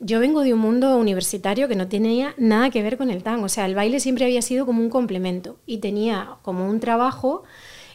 yo 0.00 0.20
vengo 0.20 0.42
de 0.42 0.54
un 0.54 0.60
mundo 0.60 0.96
universitario 0.96 1.68
que 1.68 1.74
no 1.74 1.88
tenía 1.88 2.34
nada 2.38 2.70
que 2.70 2.82
ver 2.82 2.96
con 2.96 3.10
el 3.10 3.22
tango. 3.22 3.46
O 3.46 3.48
sea, 3.48 3.66
el 3.66 3.74
baile 3.74 3.98
siempre 3.98 4.24
había 4.24 4.42
sido 4.42 4.66
como 4.66 4.82
un 4.82 4.90
complemento 4.90 5.58
y 5.66 5.78
tenía 5.78 6.36
como 6.42 6.68
un 6.68 6.80
trabajo 6.80 7.44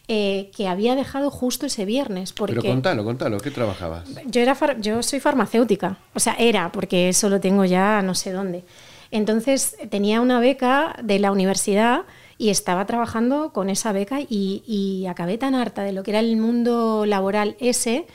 eh, 0.07 0.51
que 0.55 0.67
había 0.67 0.95
dejado 0.95 1.31
justo 1.31 1.65
ese 1.65 1.85
viernes. 1.85 2.33
Porque 2.33 2.55
Pero 2.55 2.67
contalo, 2.73 3.03
contalo, 3.03 3.37
¿qué 3.39 3.51
trabajabas? 3.51 4.03
yo, 4.25 4.41
era 4.41 4.53
far- 4.55 4.79
yo 4.81 5.01
soy 5.03 5.19
farmacéutica, 5.19 5.97
o 6.13 6.19
sea, 6.19 6.33
era, 6.37 6.71
porque 6.71 7.09
eso 7.09 7.29
lo 7.29 7.39
tengo 7.39 7.65
ya 7.65 8.01
no 8.01 8.13
sé 8.15 8.31
dónde. 8.31 8.63
Entonces 9.11 9.77
tenía 9.89 10.21
una 10.21 10.39
beca 10.39 10.95
de 11.03 11.19
la 11.19 11.31
universidad 11.31 12.01
y 12.37 12.49
estaba 12.49 12.85
trabajando 12.85 13.53
con 13.53 13.69
esa 13.69 13.91
beca 13.91 14.19
y, 14.21 14.63
y 14.65 15.05
acabé 15.05 15.37
tan 15.37 15.53
harta 15.55 15.83
de 15.83 15.93
lo 15.93 16.01
que 16.03 16.11
era 16.11 16.19
el 16.19 16.35
mundo 16.37 17.05
laboral 17.05 17.55
ese 17.59 18.07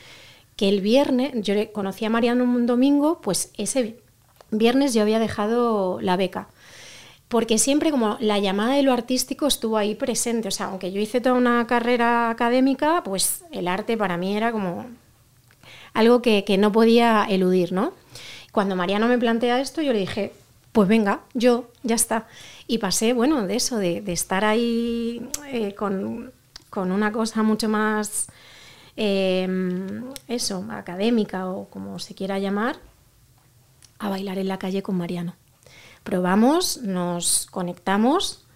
que 0.57 0.68
el 0.68 0.80
viernes, 0.80 1.30
yo 1.37 1.54
conocí 1.73 2.04
a 2.04 2.11
Mariano 2.11 2.42
un 2.42 2.66
domingo, 2.66 3.21
pues 3.23 3.52
ese 3.57 4.00
viernes 4.50 4.92
yo 4.92 5.02
había 5.02 5.21
dejado 5.21 6.00
la 6.00 6.16
beca 6.16 6.49
porque 7.28 7.58
siempre 7.58 7.90
como 7.90 8.16
la 8.20 8.38
llamada 8.38 8.75
de 8.75 8.82
lo 8.82 8.92
artístico 8.92 9.47
estuvo 9.47 9.76
ahí 9.76 9.94
presente. 9.94 10.49
O 10.49 10.50
sea, 10.50 10.66
aunque 10.66 10.92
yo 10.92 11.00
hice 11.00 11.20
toda 11.20 11.37
una 11.37 11.66
carrera 11.66 12.30
académica, 12.30 13.02
pues 13.04 13.44
el 13.52 13.68
arte 13.68 13.97
para 13.97 14.16
mí 14.16 14.37
era 14.37 14.50
como 14.50 14.87
algo 15.92 16.23
que, 16.23 16.44
que 16.44 16.56
no 16.56 16.73
podía 16.73 17.26
eludir, 17.28 17.73
¿no? 17.73 17.92
Cuando 18.52 18.76
Mariano 18.76 19.08
me 19.08 19.18
plantea 19.18 19.61
esto, 19.61 19.82
yo 19.82 19.92
le 19.92 20.00
dije, 20.00 20.32
pues 20.73 20.88
venga, 20.88 21.20
yo, 21.35 21.70
ya 21.82 21.97
está. 21.97 22.26
Y 22.66 22.78
pasé, 22.78 23.12
bueno, 23.12 23.47
de 23.47 23.56
eso, 23.56 23.76
de, 23.76 24.02
estar 24.06 24.44
ahí 24.44 25.28
eh, 25.49 25.75
con, 25.75 26.32
con 26.70 26.92
una 26.92 27.12
cosa 27.12 27.42
mucho 27.42 27.68
más, 27.68 28.28
eh, 28.97 29.47
eso, 30.28 30.64
académica 30.70 31.49
o 31.49 31.68
como 31.68 31.99
se 31.99 32.14
quiera 32.14 32.38
llamar, 32.38 32.76
a 33.99 34.08
bailar 34.08 34.38
en 34.38 34.49
la 34.49 34.58
calle 34.58 34.82
con 34.82 34.97
Mariano 34.97 35.35
probamos, 36.02 36.83
nos 36.83 37.47
conectamos 37.50 38.47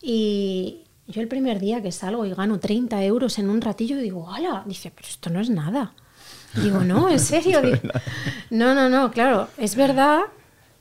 y 0.00 0.84
yo 1.06 1.20
el 1.20 1.28
primer 1.28 1.58
día 1.58 1.82
que 1.82 1.92
salgo 1.92 2.24
y 2.24 2.32
gano 2.32 2.60
30 2.60 3.02
euros 3.04 3.38
en 3.38 3.50
un 3.50 3.60
ratillo, 3.60 3.98
digo, 3.98 4.30
¡hala! 4.30 4.62
Dice, 4.66 4.92
pero 4.94 5.08
esto 5.08 5.28
no 5.30 5.40
es 5.40 5.50
nada. 5.50 5.92
Digo, 6.54 6.80
no, 6.80 7.10
en 7.10 7.18
serio. 7.20 7.60
Digo, 7.62 7.78
no, 8.50 8.74
no, 8.74 8.88
no, 8.88 9.10
claro, 9.10 9.48
es 9.58 9.74
verdad. 9.74 10.20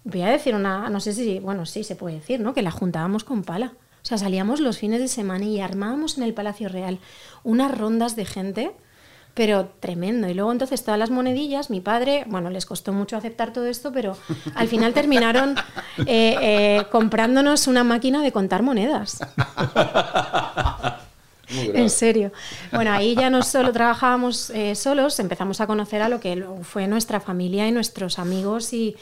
Voy 0.03 0.21
a 0.21 0.29
decir 0.29 0.55
una, 0.55 0.89
no 0.89 0.99
sé 0.99 1.13
si, 1.13 1.39
bueno, 1.39 1.65
sí 1.65 1.83
se 1.83 1.95
puede 1.95 2.15
decir, 2.15 2.39
¿no? 2.39 2.53
Que 2.53 2.61
la 2.61 2.71
juntábamos 2.71 3.23
con 3.23 3.43
pala. 3.43 3.73
O 4.01 4.05
sea, 4.05 4.17
salíamos 4.17 4.59
los 4.59 4.77
fines 4.77 5.01
de 5.01 5.07
semana 5.07 5.45
y 5.45 5.59
armábamos 5.59 6.17
en 6.17 6.23
el 6.23 6.33
Palacio 6.33 6.69
Real 6.69 6.99
unas 7.43 7.75
rondas 7.77 8.15
de 8.15 8.25
gente 8.25 8.71
pero 9.39 9.69
tremendo. 9.79 10.27
Y 10.27 10.33
luego 10.33 10.51
entonces 10.51 10.83
todas 10.83 10.99
las 10.99 11.11
monedillas, 11.11 11.69
mi 11.69 11.79
padre, 11.79 12.25
bueno, 12.27 12.49
les 12.49 12.65
costó 12.65 12.91
mucho 12.91 13.15
aceptar 13.15 13.53
todo 13.53 13.67
esto, 13.67 13.89
pero 13.93 14.17
al 14.53 14.67
final 14.67 14.93
terminaron 14.93 15.55
eh, 15.99 16.35
eh, 16.41 16.83
comprándonos 16.91 17.67
una 17.67 17.85
máquina 17.85 18.21
de 18.21 18.33
contar 18.33 18.63
monedas. 18.63 19.21
En 21.51 21.89
serio. 21.89 22.33
Bueno, 22.73 22.91
ahí 22.91 23.15
ya 23.15 23.29
no 23.29 23.41
solo 23.41 23.71
trabajábamos 23.71 24.49
eh, 24.49 24.75
solos, 24.75 25.17
empezamos 25.21 25.61
a 25.61 25.67
conocer 25.67 26.01
a 26.01 26.09
lo 26.09 26.19
que 26.19 26.45
fue 26.63 26.85
nuestra 26.87 27.21
familia 27.21 27.65
y 27.65 27.71
nuestros 27.71 28.19
amigos 28.19 28.73
y 28.73 28.97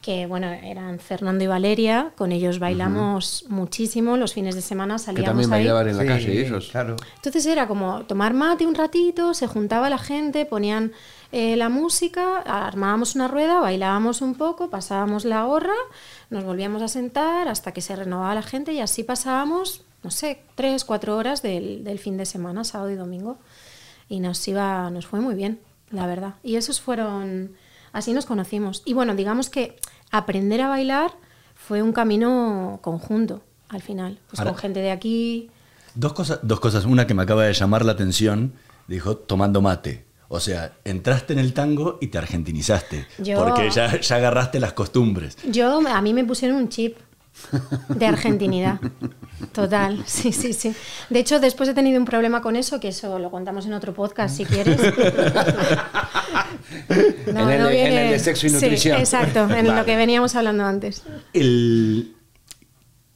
que 0.00 0.26
bueno, 0.26 0.46
eran 0.46 0.98
Fernando 0.98 1.44
y 1.44 1.46
Valeria, 1.46 2.12
con 2.16 2.32
ellos 2.32 2.58
bailamos 2.58 3.44
muchísimo, 3.48 4.16
los 4.16 4.32
fines 4.32 4.54
de 4.54 4.62
semana 4.62 4.98
salíamos 4.98 5.24
Que 5.24 5.26
también 5.30 5.52
ahí. 5.52 5.58
bailaban 5.60 5.88
en 5.88 5.96
la 5.98 6.06
calle 6.06 6.40
ellos. 6.46 6.68
Claro. 6.70 6.96
Entonces 7.16 7.44
era 7.44 7.66
como 7.68 8.04
tomar 8.06 8.32
mate 8.32 8.66
un 8.66 8.74
ratito, 8.74 9.34
se 9.34 9.46
juntaba 9.46 9.90
la 9.90 9.98
gente, 9.98 10.46
ponían 10.46 10.92
eh, 11.32 11.54
la 11.56 11.68
música, 11.68 12.38
armábamos 12.38 13.14
una 13.14 13.28
rueda, 13.28 13.60
bailábamos 13.60 14.22
un 14.22 14.34
poco, 14.36 14.70
pasábamos 14.70 15.26
la 15.26 15.44
gorra, 15.44 15.74
nos 16.30 16.44
volvíamos 16.44 16.80
a 16.80 16.88
sentar 16.88 17.46
hasta 17.48 17.72
que 17.72 17.82
se 17.82 17.94
renovaba 17.94 18.34
la 18.34 18.42
gente 18.42 18.72
y 18.72 18.80
así 18.80 19.04
pasábamos, 19.04 19.84
no 20.02 20.10
sé, 20.10 20.40
tres, 20.54 20.86
cuatro 20.86 21.16
horas 21.18 21.42
del, 21.42 21.84
del 21.84 21.98
fin 21.98 22.16
de 22.16 22.24
semana, 22.24 22.64
sábado 22.64 22.90
y 22.90 22.94
domingo. 22.96 23.38
Y 24.08 24.20
nos 24.20 24.48
iba, 24.48 24.90
nos 24.90 25.06
fue 25.06 25.20
muy 25.20 25.34
bien, 25.34 25.60
la 25.90 26.06
verdad. 26.06 26.34
Y 26.42 26.56
esos 26.56 26.80
fueron, 26.80 27.52
así 27.92 28.12
nos 28.12 28.26
conocimos. 28.26 28.82
Y 28.84 28.94
bueno, 28.94 29.14
digamos 29.14 29.48
que 29.50 29.76
aprender 30.10 30.60
a 30.62 30.68
bailar 30.68 31.12
fue 31.54 31.82
un 31.82 31.92
camino 31.92 32.78
conjunto 32.82 33.42
al 33.68 33.82
final, 33.82 34.18
pues 34.28 34.40
Ahora- 34.40 34.52
con 34.52 34.60
gente 34.60 34.80
de 34.80 34.90
aquí. 34.90 35.50
Dos 35.94 36.12
cosas, 36.12 36.40
dos 36.42 36.60
cosas. 36.60 36.84
Una 36.84 37.06
que 37.06 37.14
me 37.14 37.22
acaba 37.22 37.44
de 37.44 37.52
llamar 37.52 37.84
la 37.84 37.92
atención, 37.92 38.54
dijo 38.88 39.16
tomando 39.16 39.60
mate. 39.60 40.04
O 40.28 40.38
sea, 40.38 40.72
entraste 40.84 41.32
en 41.32 41.40
el 41.40 41.52
tango 41.52 41.98
y 42.00 42.06
te 42.08 42.18
argentinizaste. 42.18 43.06
Yo- 43.18 43.36
Porque 43.42 43.68
ya, 43.70 44.00
ya 44.00 44.16
agarraste 44.16 44.60
las 44.60 44.72
costumbres. 44.72 45.36
Yo, 45.50 45.80
a 45.88 46.00
mí 46.00 46.14
me 46.14 46.24
pusieron 46.24 46.56
un 46.56 46.68
chip 46.68 46.96
de 47.88 48.06
argentinidad. 48.06 48.80
Total, 49.52 50.02
sí, 50.06 50.32
sí, 50.32 50.52
sí. 50.52 50.74
De 51.08 51.18
hecho, 51.20 51.40
después 51.40 51.68
he 51.68 51.74
tenido 51.74 51.98
un 51.98 52.04
problema 52.04 52.42
con 52.42 52.56
eso, 52.56 52.78
que 52.80 52.88
eso 52.88 53.18
lo 53.18 53.30
contamos 53.30 53.64
en 53.66 53.72
otro 53.72 53.94
podcast 53.94 54.36
si 54.36 54.44
quieres. 54.44 54.80
No, 57.32 57.40
En 57.42 57.50
el 57.50 57.58
no 57.60 57.68
de- 57.68 57.86
en 57.86 57.92
el 57.98 58.10
de 58.10 58.18
sexo 58.18 58.46
y 58.46 58.50
Sí, 58.50 58.54
nutrición. 58.56 58.98
exacto, 58.98 59.40
en 59.44 59.48
Vale. 59.48 59.74
lo 59.74 59.84
que 59.84 59.96
veníamos 59.96 60.34
hablando 60.34 60.64
antes. 60.64 61.02
El, 61.32 62.16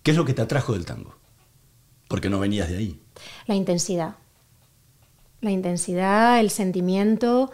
¿Qué 0.02 0.10
es 0.12 0.16
lo 0.16 0.24
que 0.24 0.34
te 0.34 0.42
atrajo 0.42 0.72
del 0.72 0.84
tango? 0.84 1.16
Porque 2.08 2.30
no 2.30 2.38
venías 2.38 2.68
de 2.68 2.76
ahí. 2.78 3.00
La 3.46 3.54
intensidad. 3.54 4.14
La 5.40 5.50
intensidad, 5.50 6.40
el 6.40 6.50
sentimiento, 6.50 7.50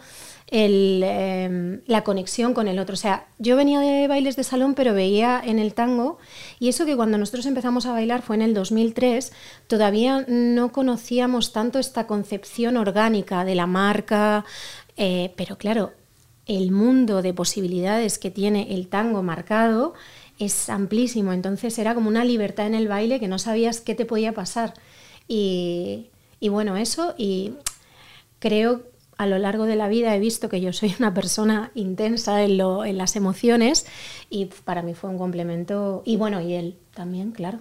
eh, 0.53 1.79
la 1.87 2.03
conexión 2.03 2.53
con 2.53 2.67
el 2.67 2.77
otro. 2.77 2.93
O 2.93 2.97
sea, 2.97 3.27
yo 3.39 3.55
venía 3.55 3.79
de 3.79 4.09
bailes 4.09 4.35
de 4.35 4.43
salón, 4.43 4.73
pero 4.75 4.93
veía 4.93 5.41
en 5.43 5.59
el 5.59 5.73
tango, 5.73 6.19
y 6.59 6.67
eso 6.67 6.85
que 6.85 6.97
cuando 6.97 7.17
nosotros 7.17 7.45
empezamos 7.45 7.85
a 7.85 7.93
bailar 7.93 8.21
fue 8.21 8.35
en 8.35 8.41
el 8.41 8.53
2003, 8.53 9.31
todavía 9.67 10.25
no 10.27 10.73
conocíamos 10.73 11.53
tanto 11.53 11.79
esta 11.79 12.05
concepción 12.05 12.75
orgánica 12.75 13.45
de 13.45 13.55
la 13.55 13.65
marca, 13.65 14.43
eh, 14.97 15.33
pero 15.37 15.57
claro, 15.57 15.93
el 16.45 16.71
mundo 16.71 17.21
de 17.21 17.33
posibilidades 17.33 18.19
que 18.19 18.29
tiene 18.29 18.73
el 18.73 18.89
tango 18.89 19.23
marcado 19.23 19.93
es 20.37 20.69
amplísimo, 20.69 21.31
entonces 21.31 21.79
era 21.79 21.95
como 21.95 22.09
una 22.09 22.25
libertad 22.25 22.67
en 22.67 22.75
el 22.75 22.89
baile 22.89 23.21
que 23.21 23.29
no 23.29 23.39
sabías 23.39 23.79
qué 23.79 23.95
te 23.95 24.05
podía 24.05 24.33
pasar. 24.33 24.73
Y, 25.29 26.09
y 26.41 26.49
bueno, 26.49 26.75
eso, 26.75 27.13
y 27.17 27.53
creo 28.39 28.90
a 29.21 29.27
lo 29.27 29.37
largo 29.37 29.65
de 29.65 29.75
la 29.75 29.87
vida 29.87 30.15
he 30.15 30.19
visto 30.19 30.49
que 30.49 30.61
yo 30.61 30.73
soy 30.73 30.95
una 30.97 31.13
persona 31.13 31.69
intensa 31.75 32.43
en, 32.43 32.57
lo, 32.57 32.85
en 32.85 32.97
las 32.97 33.15
emociones 33.15 33.85
y 34.31 34.47
para 34.65 34.81
mí 34.81 34.95
fue 34.95 35.11
un 35.11 35.19
complemento, 35.19 36.01
y 36.07 36.17
bueno, 36.17 36.41
y 36.41 36.55
él 36.55 36.79
también, 36.95 37.31
claro, 37.31 37.59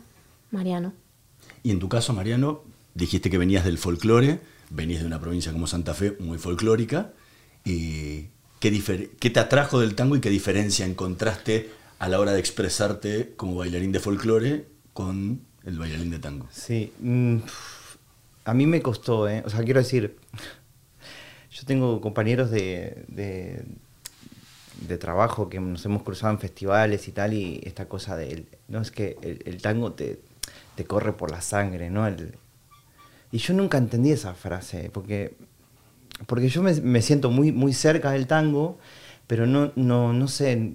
Mariano. 0.52 0.94
Y 1.62 1.70
en 1.70 1.78
tu 1.78 1.90
caso, 1.90 2.14
Mariano, 2.14 2.62
dijiste 2.94 3.28
que 3.28 3.36
venías 3.36 3.66
del 3.66 3.76
folclore, 3.76 4.40
venías 4.70 5.02
de 5.02 5.06
una 5.06 5.20
provincia 5.20 5.52
como 5.52 5.66
Santa 5.66 5.92
Fe, 5.92 6.16
muy 6.18 6.38
folclórica. 6.38 7.12
Y 7.62 8.28
¿qué, 8.58 9.10
¿Qué 9.18 9.28
te 9.28 9.40
atrajo 9.40 9.80
del 9.80 9.94
tango 9.94 10.16
y 10.16 10.20
qué 10.20 10.30
diferencia 10.30 10.86
encontraste 10.86 11.68
a 11.98 12.08
la 12.08 12.20
hora 12.20 12.32
de 12.32 12.40
expresarte 12.40 13.34
como 13.36 13.56
bailarín 13.56 13.92
de 13.92 14.00
folclore 14.00 14.64
con 14.94 15.42
el 15.66 15.78
bailarín 15.78 16.08
de 16.08 16.20
tango? 16.20 16.48
Sí. 16.50 16.90
mm, 17.00 17.36
a 18.46 18.54
mí 18.54 18.66
me 18.66 18.80
costó, 18.80 19.28
¿eh? 19.28 19.42
O 19.44 19.50
sea, 19.50 19.62
quiero 19.62 19.80
decir, 19.80 20.16
yo 21.50 21.64
tengo 21.66 22.00
compañeros 22.00 22.50
de, 22.50 23.04
de, 23.08 23.64
trabajo 24.98 25.48
que 25.48 25.60
nos 25.60 25.84
hemos 25.84 26.02
cruzado 26.02 26.32
en 26.32 26.38
festivales 26.38 27.08
y 27.08 27.12
tal, 27.12 27.32
y 27.34 27.60
esta 27.64 27.86
cosa 27.88 28.16
de, 28.16 28.46
no 28.68 28.80
es 28.80 28.90
que 28.90 29.16
el, 29.22 29.60
tango 29.62 29.92
te, 29.92 30.20
te 30.74 30.84
corre 30.84 31.12
por 31.12 31.30
la 31.30 31.40
sangre, 31.40 31.90
¿no? 31.90 32.06
El- 32.06 32.34
y 33.32 33.38
yo 33.38 33.54
nunca 33.54 33.78
entendí 33.78 34.12
esa 34.12 34.34
frase, 34.34 34.90
porque, 34.92 35.34
porque 36.26 36.48
yo 36.48 36.62
me, 36.62 36.74
me 36.80 37.02
siento 37.02 37.30
muy, 37.30 37.52
muy 37.52 37.72
cerca 37.74 38.12
del 38.12 38.26
tango, 38.26 38.78
pero 39.26 39.46
no, 39.46 39.72
no, 39.76 40.12
no 40.14 40.28
sé, 40.28 40.74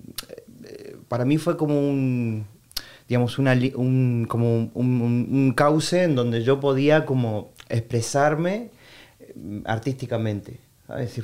para 1.08 1.26
mí 1.26 1.38
fue 1.38 1.58
como 1.58 1.80
un, 1.80 2.46
digamos, 3.08 3.38
una, 3.40 3.54
un, 3.76 4.26
como 4.30 4.56
un, 4.58 4.72
un- 4.76 5.28
un 5.32 5.54
cauce 5.54 6.04
en 6.04 6.16
donde 6.16 6.44
yo 6.44 6.60
podía 6.60 7.06
como 7.06 7.52
expresarme 7.70 8.72
eh, 9.20 9.62
artísticamente. 9.66 10.60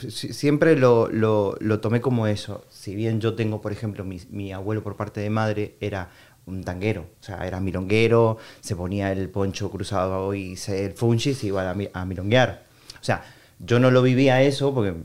Si- 0.10 0.34
Siempre 0.34 0.76
lo, 0.76 1.08
lo- 1.10 1.56
lo 1.60 1.80
tomé 1.80 2.02
como 2.02 2.28
eso. 2.28 2.66
Si 2.70 2.96
bien 2.96 3.20
yo 3.22 3.36
tengo, 3.36 3.62
por 3.62 3.72
ejemplo, 3.72 4.04
mi, 4.04 4.52
abuelo 4.54 4.84
por 4.84 4.96
parte 4.96 5.22
de 5.22 5.30
madre 5.30 5.76
era 5.80 6.10
un 6.48 6.64
tanguero, 6.64 7.02
o 7.22 7.24
sea, 7.24 7.46
era 7.48 7.60
milonguero, 7.60 8.38
se 8.62 8.76
ponía 8.76 9.12
el 9.12 9.30
poncho 9.30 9.70
cruzado 9.70 10.34
y 10.34 10.56
se, 10.56 10.86
el 10.86 10.94
funchi 10.94 11.34
se 11.36 11.48
iba 11.48 11.70
a, 11.70 11.76
a 11.94 12.06
milonguear. 12.06 12.66
O 13.00 13.04
sea, 13.04 13.24
yo 13.60 13.80
no 13.80 13.92
lo 13.92 14.02
vivía 14.02 14.42
eso 14.42 14.74
porque 14.74 14.96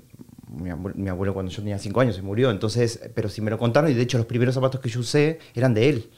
mi 0.48 0.70
abuelo, 0.70 0.96
mi 0.98 1.08
abuelo 1.10 1.34
cuando 1.34 1.52
yo 1.52 1.58
tenía 1.58 1.78
cinco 1.78 2.00
años 2.00 2.16
se 2.16 2.22
murió, 2.22 2.50
entonces, 2.50 3.00
pero 3.14 3.28
si 3.28 3.42
me 3.42 3.50
lo 3.50 3.58
contaron 3.58 3.90
y 3.90 3.94
de 3.94 4.02
hecho 4.02 4.16
los 4.16 4.26
primeros 4.26 4.54
zapatos 4.54 4.80
que 4.80 4.88
yo 4.88 5.00
usé 5.00 5.38
eran 5.54 5.74
de 5.74 5.88
él. 5.90 6.10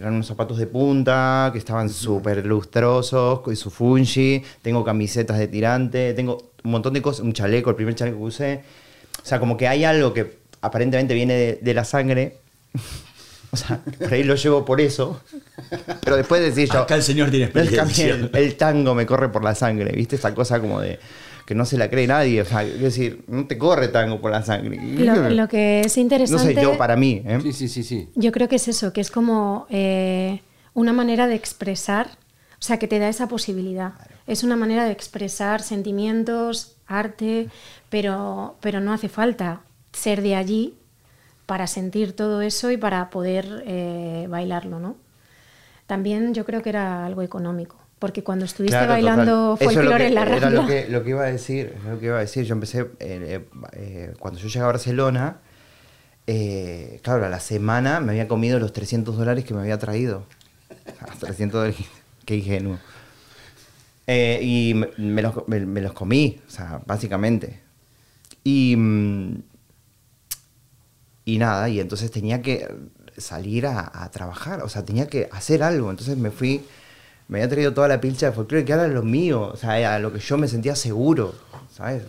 Eran 0.00 0.14
unos 0.14 0.26
zapatos 0.26 0.56
de 0.56 0.66
punta 0.66 1.50
que 1.52 1.58
estaban 1.58 1.90
súper 1.90 2.46
lustrosos, 2.46 3.40
con 3.40 3.54
su 3.54 3.70
fungi, 3.70 4.42
tengo 4.62 4.82
camisetas 4.82 5.38
de 5.38 5.46
tirante, 5.46 6.14
tengo 6.14 6.52
un 6.64 6.70
montón 6.70 6.94
de 6.94 7.02
cosas, 7.02 7.20
un 7.20 7.34
chaleco, 7.34 7.68
el 7.68 7.76
primer 7.76 7.94
chaleco 7.94 8.16
que 8.16 8.24
usé. 8.24 8.62
O 9.22 9.26
sea, 9.26 9.38
como 9.38 9.58
que 9.58 9.68
hay 9.68 9.84
algo 9.84 10.14
que 10.14 10.38
aparentemente 10.62 11.12
viene 11.12 11.34
de, 11.34 11.58
de 11.60 11.74
la 11.74 11.84
sangre. 11.84 12.38
o 13.50 13.56
sea, 13.58 13.80
por 13.98 14.12
ahí 14.14 14.24
lo 14.24 14.36
llevo 14.36 14.64
por 14.64 14.80
eso. 14.80 15.20
Pero 16.02 16.16
después 16.16 16.40
decir 16.40 16.70
yo... 16.72 16.80
Acá 16.80 16.94
el 16.94 17.02
señor 17.02 17.30
tiene 17.30 17.46
"Es 17.46 17.52
que 17.52 17.78
a 17.78 17.84
mí 17.84 17.90
experiencia". 17.90 18.30
El, 18.32 18.44
el 18.46 18.56
tango 18.56 18.94
me 18.94 19.04
corre 19.04 19.28
por 19.28 19.44
la 19.44 19.54
sangre, 19.54 19.92
¿viste? 19.92 20.16
Esa 20.16 20.34
cosa 20.34 20.60
como 20.60 20.80
de 20.80 20.98
que 21.50 21.56
no 21.56 21.64
se 21.64 21.76
la 21.76 21.90
cree 21.90 22.06
nadie. 22.06 22.40
O 22.42 22.44
sea, 22.44 22.62
es 22.62 22.80
decir, 22.80 23.24
no 23.26 23.44
te 23.48 23.58
corre 23.58 23.88
tango 23.88 24.20
por 24.20 24.30
la 24.30 24.40
sangre. 24.40 24.80
Lo, 24.80 25.30
lo 25.30 25.48
que 25.48 25.80
es 25.80 25.96
no 25.96 26.02
interesante... 26.02 26.54
sé, 26.54 26.62
yo 26.62 26.78
para 26.78 26.94
mí, 26.94 27.24
¿eh? 27.26 27.40
Sí, 27.42 27.52
sí, 27.52 27.66
sí, 27.68 27.82
sí. 27.82 28.08
Yo 28.14 28.30
creo 28.30 28.48
que 28.48 28.54
es 28.54 28.68
eso, 28.68 28.92
que 28.92 29.00
es 29.00 29.10
como 29.10 29.66
eh, 29.68 30.42
una 30.74 30.92
manera 30.92 31.26
de 31.26 31.34
expresar, 31.34 32.06
o 32.52 32.62
sea, 32.62 32.78
que 32.78 32.86
te 32.86 33.00
da 33.00 33.08
esa 33.08 33.26
posibilidad. 33.26 33.94
Es 34.28 34.44
una 34.44 34.54
manera 34.54 34.84
de 34.84 34.92
expresar 34.92 35.60
sentimientos, 35.60 36.76
arte, 36.86 37.48
pero, 37.88 38.54
pero 38.60 38.78
no 38.78 38.92
hace 38.92 39.08
falta 39.08 39.62
ser 39.92 40.22
de 40.22 40.36
allí 40.36 40.74
para 41.46 41.66
sentir 41.66 42.12
todo 42.14 42.42
eso 42.42 42.70
y 42.70 42.76
para 42.76 43.10
poder 43.10 43.64
eh, 43.66 44.28
bailarlo, 44.30 44.78
¿no? 44.78 44.94
También 45.88 46.32
yo 46.32 46.44
creo 46.44 46.62
que 46.62 46.68
era 46.68 47.04
algo 47.04 47.22
económico, 47.22 47.76
porque 48.00 48.24
cuando 48.24 48.44
estuviste 48.46 48.76
Claro, 48.76 48.92
bailando 48.94 49.56
total. 49.58 49.74
Folclore 49.74 50.06
en 50.08 50.14
la 50.16 50.22
Era 50.22 50.38
Rambla, 50.40 50.62
lo 50.62 50.66
que, 50.66 50.88
lo 50.88 51.04
que 51.04 51.10
iba 51.10 51.22
a 51.22 51.26
decir, 51.30 51.74
lo 51.88 52.00
que 52.00 52.06
iba 52.06 52.16
a 52.16 52.20
decir. 52.20 52.44
Yo 52.44 52.54
empecé, 52.54 52.88
eh, 52.98 53.44
eh, 53.74 54.14
cuando 54.18 54.40
yo 54.40 54.48
llegué 54.48 54.60
a 54.60 54.66
Barcelona, 54.66 55.36
eh, 56.26 56.98
claro, 57.04 57.24
a 57.24 57.28
la 57.28 57.38
semana 57.40 58.00
me 58.00 58.10
había 58.12 58.26
comido 58.26 58.58
los 58.58 58.72
300 58.72 59.16
dólares 59.16 59.44
que 59.44 59.54
me 59.54 59.60
había 59.60 59.78
traído. 59.78 60.24
O 60.70 60.98
sea, 60.98 61.28
300 61.28 61.60
dólares, 61.60 61.76
qué 62.24 62.36
ingenuo. 62.36 62.78
Y 64.06 64.72
me, 64.74 64.88
me 64.98 65.22
los, 65.22 65.46
me- 65.46 65.60
me 65.66 65.80
los 65.80 65.92
comí, 65.92 66.40
o 66.48 66.50
sea, 66.50 66.80
básicamente. 66.84 67.60
Y, 68.42 68.74
mm, 68.76 69.42
y 71.26 71.38
nada, 71.38 71.68
y 71.68 71.78
entonces 71.80 72.10
tenía 72.10 72.42
que 72.42 72.66
salir 73.16 73.66
a, 73.66 74.02
a 74.02 74.10
trabajar, 74.10 74.62
o 74.62 74.68
sea, 74.68 74.84
tenía 74.84 75.06
que 75.06 75.28
hacer 75.30 75.62
algo. 75.62 75.90
Entonces 75.90 76.16
me 76.16 76.30
fui, 76.30 76.62
me 77.30 77.38
había 77.38 77.48
traído 77.48 77.72
toda 77.72 77.88
la 77.88 78.00
pilcha 78.00 78.26
de 78.26 78.32
folclore, 78.32 78.64
que 78.64 78.72
era 78.72 78.86
lo 78.88 79.02
mío, 79.02 79.50
o 79.52 79.56
sea, 79.56 79.78
era 79.78 79.98
lo 79.98 80.12
que 80.12 80.18
yo 80.18 80.36
me 80.36 80.48
sentía 80.48 80.74
seguro, 80.74 81.32
¿sabes? 81.72 82.02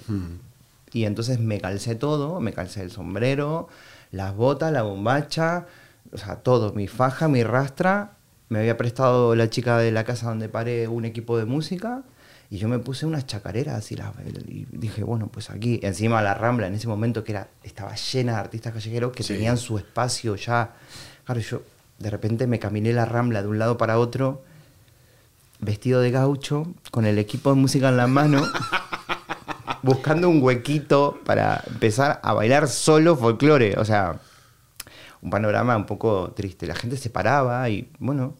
Y 0.93 1.05
entonces 1.05 1.39
me 1.39 1.61
calcé 1.61 1.95
todo, 1.95 2.39
me 2.41 2.51
calcé 2.53 2.81
el 2.81 2.91
sombrero, 2.91 3.69
las 4.11 4.35
botas, 4.35 4.71
la 4.73 4.81
bombacha, 4.81 5.67
o 6.11 6.17
sea, 6.17 6.37
todo, 6.37 6.73
mi 6.73 6.87
faja, 6.87 7.27
mi 7.27 7.43
rastra. 7.43 8.13
Me 8.49 8.59
había 8.59 8.75
prestado 8.75 9.33
la 9.35 9.49
chica 9.49 9.77
de 9.77 9.91
la 9.93 10.03
casa 10.03 10.27
donde 10.27 10.49
paré 10.49 10.89
un 10.89 11.05
equipo 11.05 11.37
de 11.37 11.45
música 11.45 12.03
Y 12.49 12.57
yo 12.57 12.67
me 12.67 12.79
puse 12.79 13.05
unas 13.05 13.25
chacareras 13.25 13.93
y, 13.93 13.95
las, 13.95 14.09
y 14.45 14.65
dije, 14.73 15.03
bueno, 15.05 15.27
pues 15.31 15.49
aquí, 15.49 15.79
encima 15.83 16.21
la 16.21 16.33
Rambla, 16.33 16.67
en 16.67 16.73
ese 16.73 16.89
momento 16.89 17.23
que 17.23 17.31
era, 17.31 17.47
estaba 17.63 17.95
llena 17.95 18.33
de 18.33 18.39
artistas 18.39 18.73
callejeros 18.73 19.13
que 19.13 19.23
Sí. 19.23 19.35
tenían 19.35 19.55
su 19.57 19.77
espacio 19.77 20.35
ya. 20.35 20.73
Claro, 21.23 21.39
yo 21.39 21.61
de 21.99 22.09
repente 22.09 22.47
me 22.47 22.59
caminé 22.59 22.91
la 22.91 23.05
Rambla 23.05 23.41
de 23.41 23.47
un 23.47 23.57
lado 23.57 23.77
para 23.77 23.97
otro, 23.99 24.41
vestido 25.61 26.01
de 26.01 26.11
gaucho, 26.11 26.65
con 26.91 27.05
el 27.05 27.17
equipo 27.19 27.49
de 27.51 27.55
música 27.55 27.89
en 27.89 27.97
la 27.97 28.07
mano, 28.07 28.43
buscando 29.81 30.29
un 30.29 30.41
huequito 30.41 31.19
para 31.25 31.63
empezar 31.67 32.19
a 32.23 32.33
bailar 32.33 32.67
solo 32.67 33.15
folclore. 33.15 33.75
O 33.77 33.85
sea, 33.85 34.19
un 35.21 35.29
panorama 35.29 35.75
un 35.77 35.85
poco 35.85 36.31
triste. 36.35 36.67
La 36.67 36.75
gente 36.75 36.97
se 36.97 37.09
paraba 37.09 37.69
y, 37.69 37.89
bueno, 37.99 38.35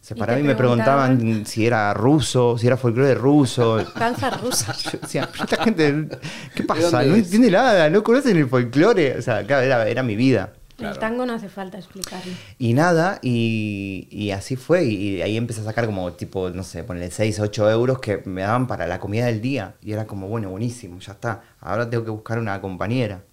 se 0.00 0.14
Y 0.14 0.18
paraba 0.18 0.40
y, 0.40 0.42
me 0.42 0.54
preguntaban 0.54 1.18
preguntaban- 1.18 1.46
si 1.46 1.66
era 1.66 1.92
ruso, 1.94 2.56
si 2.58 2.66
era 2.66 2.76
folclore 2.76 3.14
ruso. 3.14 3.78
Danza 3.98 4.30
rusa. 4.30 4.74
Yo 4.92 4.98
decía, 5.00 5.28
"Pero 5.30 5.44
esta 5.44 5.64
gente, 5.64 6.08
¿qué 6.54 6.62
pasa? 6.64 7.02
No 7.02 7.14
entiende 7.14 7.50
nada, 7.50 7.88
no 7.90 8.02
conocen 8.02 8.36
el 8.36 8.48
folclore. 8.48 9.18
O 9.18 9.22
sea, 9.22 9.44
claro, 9.46 9.62
era, 9.62 9.86
era 9.88 10.02
mi 10.02 10.16
vida. 10.16 10.52
El 10.88 10.98
tango 10.98 11.26
no 11.26 11.34
hace 11.34 11.48
falta 11.48 11.78
explicarlo. 11.78 12.32
Y 12.58 12.74
nada, 12.74 13.18
y, 13.22 14.08
y 14.10 14.30
así 14.30 14.56
fue. 14.56 14.84
Y, 14.84 15.16
y 15.16 15.22
ahí 15.22 15.36
empecé 15.36 15.60
a 15.60 15.64
sacar 15.64 15.86
como 15.86 16.12
tipo, 16.12 16.50
no 16.50 16.62
sé, 16.62 16.84
ponerle 16.84 17.10
6, 17.10 17.40
8 17.40 17.70
euros 17.70 17.98
que 17.98 18.22
me 18.24 18.42
daban 18.42 18.66
para 18.66 18.86
la 18.86 18.98
comida 19.00 19.26
del 19.26 19.40
día. 19.40 19.74
Y 19.82 19.92
era 19.92 20.06
como, 20.06 20.28
bueno, 20.28 20.50
buenísimo, 20.50 20.98
ya 21.00 21.12
está. 21.12 21.42
Ahora 21.60 21.88
tengo 21.88 22.04
que 22.04 22.10
buscar 22.10 22.38
una 22.38 22.60
compañera. 22.60 23.24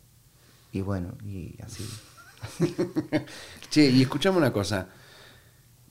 Y 0.71 0.81
bueno, 0.81 1.13
y 1.25 1.55
así. 1.63 1.83
Che, 3.69 3.89
y 3.89 4.01
escuchame 4.01 4.37
una 4.37 4.51
cosa. 4.53 4.87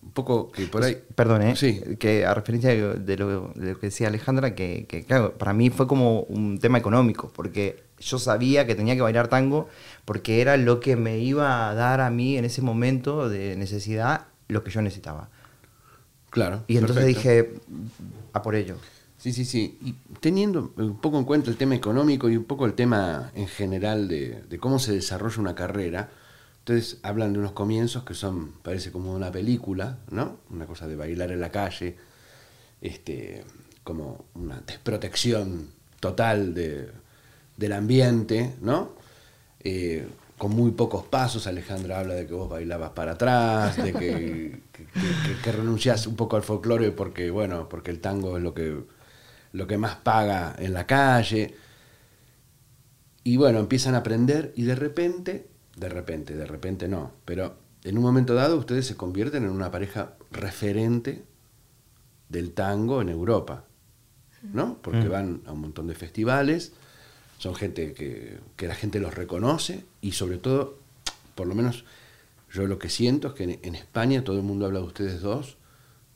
Un 0.03 0.13
poco 0.13 0.53
que 0.53 0.67
por 0.67 0.85
ahí. 0.85 1.03
Perdón, 1.15 1.43
¿eh? 1.43 1.57
Sí. 1.57 1.81
Que 1.99 2.25
a 2.25 2.35
referencia 2.35 2.71
de 2.71 2.95
de 2.95 3.17
lo, 3.17 3.53
de 3.55 3.73
lo 3.73 3.81
que 3.81 3.87
decía 3.89 4.09
Alejandra, 4.09 4.55
que, 4.55 4.87
que, 4.87 5.05
claro, 5.05 5.37
para 5.37 5.53
mí 5.53 5.71
fue 5.71 5.89
como 5.89 6.21
un 6.23 6.59
tema 6.59 6.79
económico, 6.79 7.33
porque 7.35 7.86
yo 7.99 8.19
sabía 8.19 8.67
que 8.67 8.75
tenía 8.75 8.95
que 8.95 9.03
bailar 9.03 9.29
tango, 9.29 9.69
porque 10.05 10.41
era 10.41 10.57
lo 10.57 10.81
que 10.81 10.97
me 10.97 11.19
iba 11.19 11.69
a 11.69 11.75
dar 11.75 12.01
a 12.01 12.11
mí 12.11 12.37
en 12.37 12.45
ese 12.45 12.63
momento 12.63 13.29
de 13.29 13.57
necesidad 13.57 14.27
lo 14.49 14.63
que 14.63 14.71
yo 14.71 14.83
necesitaba. 14.83 15.29
Claro. 16.31 16.65
Y 16.67 16.77
entonces 16.77 17.05
perfecto. 17.05 17.21
dije, 17.21 17.61
a 18.33 18.43
por 18.43 18.55
ello. 18.55 18.77
Sí, 19.17 19.33
sí, 19.33 19.45
sí. 19.45 19.79
Y 19.81 19.95
teniendo 20.21 20.73
un 20.77 21.01
poco 21.01 21.19
en 21.19 21.25
cuenta 21.25 21.51
el 21.51 21.57
tema 21.57 21.75
económico 21.75 22.29
y 22.29 22.37
un 22.37 22.45
poco 22.45 22.67
el 22.67 22.75
tema 22.75 23.31
en 23.35 23.49
general 23.49 24.09
de, 24.09 24.43
de 24.49 24.59
cómo 24.59 24.79
se 24.79 24.93
desarrolla 24.93 25.41
una 25.41 25.55
carrera, 25.55 26.11
ustedes 26.59 26.99
hablan 27.03 27.33
de 27.33 27.39
unos 27.39 27.53
comienzos 27.53 28.05
que 28.05 28.15
son, 28.15 28.53
parece 28.63 28.93
como 28.93 29.15
una 29.15 29.33
película, 29.33 29.99
¿no? 30.11 30.39
Una 30.51 30.67
cosa 30.67 30.87
de 30.87 30.97
bailar 30.97 31.33
en 31.33 31.41
la 31.41 31.51
calle, 31.51 31.97
este, 32.83 33.45
como 33.83 34.27
una 34.35 34.61
desprotección 34.67 35.71
total 36.01 36.55
de, 36.55 36.91
del 37.57 37.73
ambiente, 37.73 38.55
¿no? 38.61 38.91
Eh, 39.61 40.07
con 40.39 40.53
muy 40.53 40.73
pocos 40.73 41.05
pasos, 41.07 41.47
Alejandra 41.47 42.01
habla 42.01 42.15
de 42.15 42.27
que 42.27 42.35
vos 42.35 42.49
bailabas 42.51 42.91
para 42.91 43.13
atrás, 43.13 43.77
de 43.77 43.93
que, 43.99 44.63
que, 44.73 44.85
que- 44.85 45.37
que 45.43 45.53
renunciás 45.53 46.07
un 46.07 46.17
poco 46.17 46.37
al 46.37 46.43
folclore 46.43 46.91
porque, 46.93 47.31
bueno, 47.31 47.69
porque 47.69 47.91
el 47.91 48.01
tango 48.01 48.37
es 48.37 48.43
lo 48.43 48.55
que, 48.55 48.85
lo 49.53 49.67
que 49.67 49.79
más 49.79 49.97
paga 49.97 50.55
en 50.59 50.75
la 50.75 50.87
calle. 50.87 51.55
Y 53.25 53.37
bueno, 53.37 53.59
empiezan 53.59 53.95
a 53.95 53.99
aprender 53.99 54.53
y 54.57 54.63
de 54.63 54.75
repente, 54.77 55.49
de 55.77 55.89
repente, 55.89 56.35
de 56.37 56.47
repente 56.47 56.87
no, 56.89 57.13
pero 57.25 57.57
en 57.85 57.97
un 57.99 58.05
momento 58.05 58.35
dado 58.35 58.57
ustedes 58.57 58.87
se 58.87 58.97
convierten 58.97 59.45
en 59.45 59.51
una 59.51 59.71
pareja 59.71 60.15
referente 60.31 61.25
del 62.29 62.53
tango 62.53 63.01
en 63.03 63.09
Europa, 63.09 63.65
¿no? 64.53 64.79
Porque 64.83 65.09
van 65.09 65.43
a 65.47 65.53
un 65.53 65.61
montón 65.61 65.87
de 65.87 65.95
festivales, 65.95 66.73
son 67.39 67.55
gente 67.55 67.93
que, 67.93 68.39
que 68.57 68.67
la 68.69 68.75
gente 68.75 68.99
los 69.01 69.15
reconoce 69.15 69.85
y 70.01 70.13
sobre 70.13 70.39
todo, 70.39 70.79
por 71.35 71.47
lo 71.47 71.55
menos 71.55 71.85
yo 72.53 72.67
lo 72.67 72.79
que 72.79 72.89
siento 72.89 73.29
es 73.29 73.35
que 73.35 73.59
en, 73.63 73.75
España 73.75 74.25
todo 74.25 74.37
el 74.37 74.43
mundo 74.43 74.67
habla 74.67 74.79
de 74.81 74.87
ustedes 74.87 75.21
dos 75.21 75.57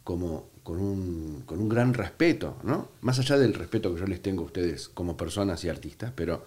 como 0.05 0.49
con 0.63 0.79
un, 0.81 1.43
con 1.47 1.59
un 1.61 1.69
gran 1.69 1.95
respeto, 1.95 2.57
¿no? 2.63 2.89
Más 3.01 3.19
allá 3.19 3.37
del 3.39 3.55
respeto 3.55 3.93
que 3.95 4.01
yo 4.01 4.07
les 4.07 4.23
tengo 4.23 4.43
a 4.43 4.47
ustedes 4.47 4.89
como 4.89 5.17
personas 5.17 5.65
y 5.65 5.69
artistas, 5.69 6.13
pero 6.15 6.45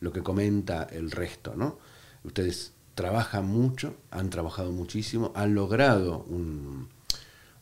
lo 0.00 0.12
que 0.12 0.22
comenta 0.22 0.84
el 0.84 1.10
resto, 1.10 1.54
¿no? 1.56 1.78
Ustedes 2.24 2.72
trabajan 2.94 3.46
mucho, 3.46 3.94
han 4.10 4.30
trabajado 4.30 4.70
muchísimo, 4.72 5.32
han 5.34 5.54
logrado 5.54 6.24
un- 6.28 6.88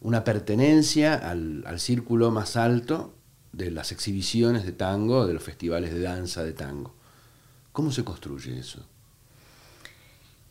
una 0.01 0.25
pertenencia 0.25 1.15
al, 1.15 1.65
al 1.67 1.81
círculo 1.81 2.31
más 2.31 2.57
alto 2.57 3.15
de 3.53 3.71
las 3.71 3.93
exhibiciones 3.93 4.65
de 4.65 4.73
tango, 4.73 5.27
de 5.27 5.35
los 5.35 5.43
festivales 5.43 5.93
de 5.93 6.01
danza 6.01 6.43
de 6.43 6.53
tango. 6.53 6.95
¿Cómo 7.73 7.93
se 7.93 8.05
construye 8.05 8.59
eso? 8.59 8.85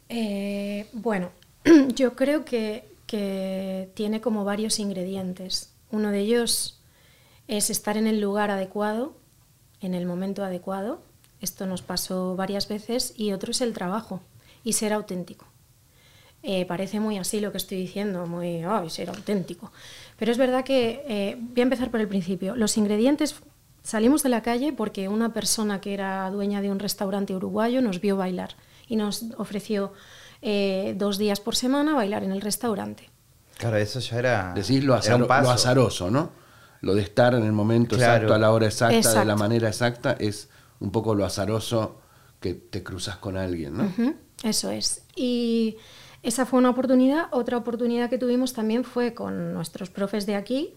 Eh, 0.10 0.88
bueno, 0.94 1.32
yo 1.96 2.16
creo 2.16 2.46
que, 2.46 2.86
que 3.08 3.90
tiene 3.94 4.22
como 4.22 4.46
varios 4.46 4.80
ingredientes. 4.80 5.72
Uno 5.92 6.12
de 6.12 6.20
ellos 6.20 6.80
es 7.48 7.70
estar 7.70 7.98
en 7.98 8.08
el 8.08 8.22
lugar 8.22 8.52
adecuado, 8.52 9.16
en 9.82 9.94
el 9.94 10.06
momento 10.06 10.44
adecuado. 10.44 11.02
Esto 11.42 11.66
nos 11.66 11.82
pasó 11.82 12.36
varias 12.36 12.68
veces. 12.68 13.14
Y 13.18 13.34
otro 13.34 13.52
es 13.52 13.62
el 13.62 13.74
trabajo 13.74 14.22
y 14.64 14.74
ser 14.74 14.94
auténtico. 14.94 15.51
Eh, 16.44 16.66
parece 16.66 17.00
muy 17.00 17.18
así 17.20 17.40
lo 17.40 17.52
que 17.52 17.58
estoy 17.60 17.78
diciendo, 17.78 18.26
muy, 18.26 18.64
ay, 18.64 18.90
ser 18.90 19.10
auténtico. 19.10 19.72
Pero 20.18 20.32
es 20.32 20.38
verdad 20.38 20.64
que, 20.64 21.04
eh, 21.08 21.38
voy 21.40 21.60
a 21.60 21.64
empezar 21.64 21.92
por 21.92 22.00
el 22.02 22.08
principio. 22.08 22.56
Los 22.56 22.78
ingredientes, 22.78 23.36
salimos 23.84 24.24
de 24.24 24.30
la 24.30 24.42
calle 24.42 24.74
porque 24.74 25.08
una 25.08 25.34
persona 25.34 25.82
que 25.82 25.94
era 25.94 26.30
dueña 26.32 26.62
de 26.62 26.72
un 26.72 26.80
restaurante 26.80 27.36
uruguayo 27.36 27.82
nos 27.82 28.02
vio 28.02 28.18
bailar 28.18 28.56
y 28.88 28.96
nos 28.96 29.24
ofreció 29.38 29.94
eh, 30.42 30.96
dos 30.98 31.18
días 31.20 31.40
por 31.40 31.56
semana 31.56 31.94
bailar 31.94 32.24
en 32.24 32.32
el 32.32 32.42
restaurante. 32.42 33.10
Claro, 33.58 33.78
eso 33.78 34.00
ya 34.00 34.18
era. 34.18 34.54
Decís 34.56 34.84
lo, 34.84 34.94
era 34.94 35.02
azaro- 35.04 35.22
un 35.22 35.28
paso. 35.28 35.44
lo 35.44 35.50
azaroso, 35.52 36.10
¿no? 36.12 36.32
Lo 36.82 36.96
de 36.96 37.04
estar 37.04 37.36
en 37.36 37.44
el 37.44 37.52
momento 37.52 37.96
Claro. 37.96 38.14
exacto, 38.16 38.34
a 38.34 38.40
la 38.40 38.52
hora 38.52 38.66
exacta, 38.66 38.94
de 38.94 38.98
Exacto. 38.98 39.26
la 39.26 39.36
manera 39.36 39.68
exacta, 39.68 40.16
es 40.20 40.50
un 40.80 40.92
poco 40.92 41.14
lo 41.14 41.24
azaroso 41.26 42.02
que 42.40 42.56
te 42.56 42.82
cruzas 42.82 43.18
con 43.18 43.38
alguien, 43.38 43.78
¿no? 43.78 43.84
Ujú, 43.84 44.16
Eso 44.44 44.72
es. 44.72 45.04
Y 45.16 45.78
esa 46.24 46.46
fue 46.46 46.60
una 46.60 46.70
oportunidad. 46.70 47.28
Otra 47.32 47.58
oportunidad 47.58 48.10
que 48.10 48.18
tuvimos 48.18 48.54
también 48.54 48.84
fue 48.84 49.14
con 49.14 49.54
nuestros 49.54 49.90
profes 49.90 50.26
de 50.26 50.36
aquí, 50.36 50.76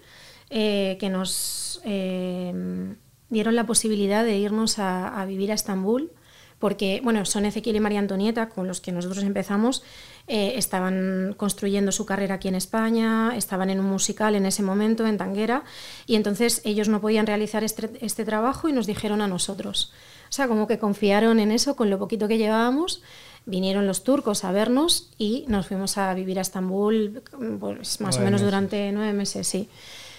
eh, 0.50 0.96
que 0.98 1.10
nos 1.10 1.80
eh, 1.84 2.94
dieron 3.28 3.54
la 3.54 3.66
posibilidad 3.66 4.24
de 4.24 4.38
irnos 4.38 4.78
a, 4.78 5.24
vivir 5.26 5.50
a 5.50 5.54
Estambul, 5.54 6.12
porque, 6.58 7.00
bueno, 7.04 7.26
son 7.26 7.44
Ezequiel 7.44 7.76
y 7.76 7.80
María 7.80 7.98
Antonieta, 7.98 8.48
con 8.48 8.66
los 8.66 8.80
que 8.80 8.92
nosotros 8.92 9.22
empezamos, 9.22 9.82
eh, 10.28 10.54
estaban 10.56 11.34
construyendo 11.36 11.92
su 11.92 12.06
carrera 12.06 12.36
aquí 12.36 12.48
en 12.48 12.54
España, 12.54 13.36
estaban 13.36 13.68
en 13.68 13.80
un 13.80 13.86
musical 13.86 14.34
en 14.34 14.46
ese 14.46 14.62
momento, 14.62 15.06
en 15.06 15.18
Tanguera, 15.18 15.64
y 16.06 16.14
entonces 16.14 16.62
ellos 16.64 16.88
no 16.88 17.02
podían 17.02 17.26
realizar 17.26 17.64
este, 17.64 17.90
este 18.00 18.24
trabajo 18.24 18.68
y 18.68 18.72
nos 18.72 18.86
dijeron 18.86 19.20
a 19.20 19.28
nosotros. 19.28 19.92
O 20.30 20.32
sea, 20.32 20.48
como 20.48 20.66
que 20.66 20.78
confiaron 20.78 21.38
en 21.38 21.50
eso 21.50 21.76
con 21.76 21.90
lo 21.90 21.98
poquito 21.98 22.28
que 22.28 22.38
llevábamos. 22.38 23.02
Vinieron 23.46 23.86
los 23.86 24.04
turcos 24.04 24.44
a 24.44 24.52
vernos 24.52 25.10
y 25.18 25.44
nos 25.48 25.66
fuimos 25.66 25.98
a 25.98 26.14
vivir 26.14 26.38
a 26.38 26.42
Estambul, 26.42 27.22
pues, 27.60 28.00
más 28.00 28.16
o 28.16 28.20
menos 28.20 28.40
meses. 28.40 28.46
durante 28.46 28.92
nueve 28.92 29.12
meses, 29.12 29.46
sí. 29.46 29.68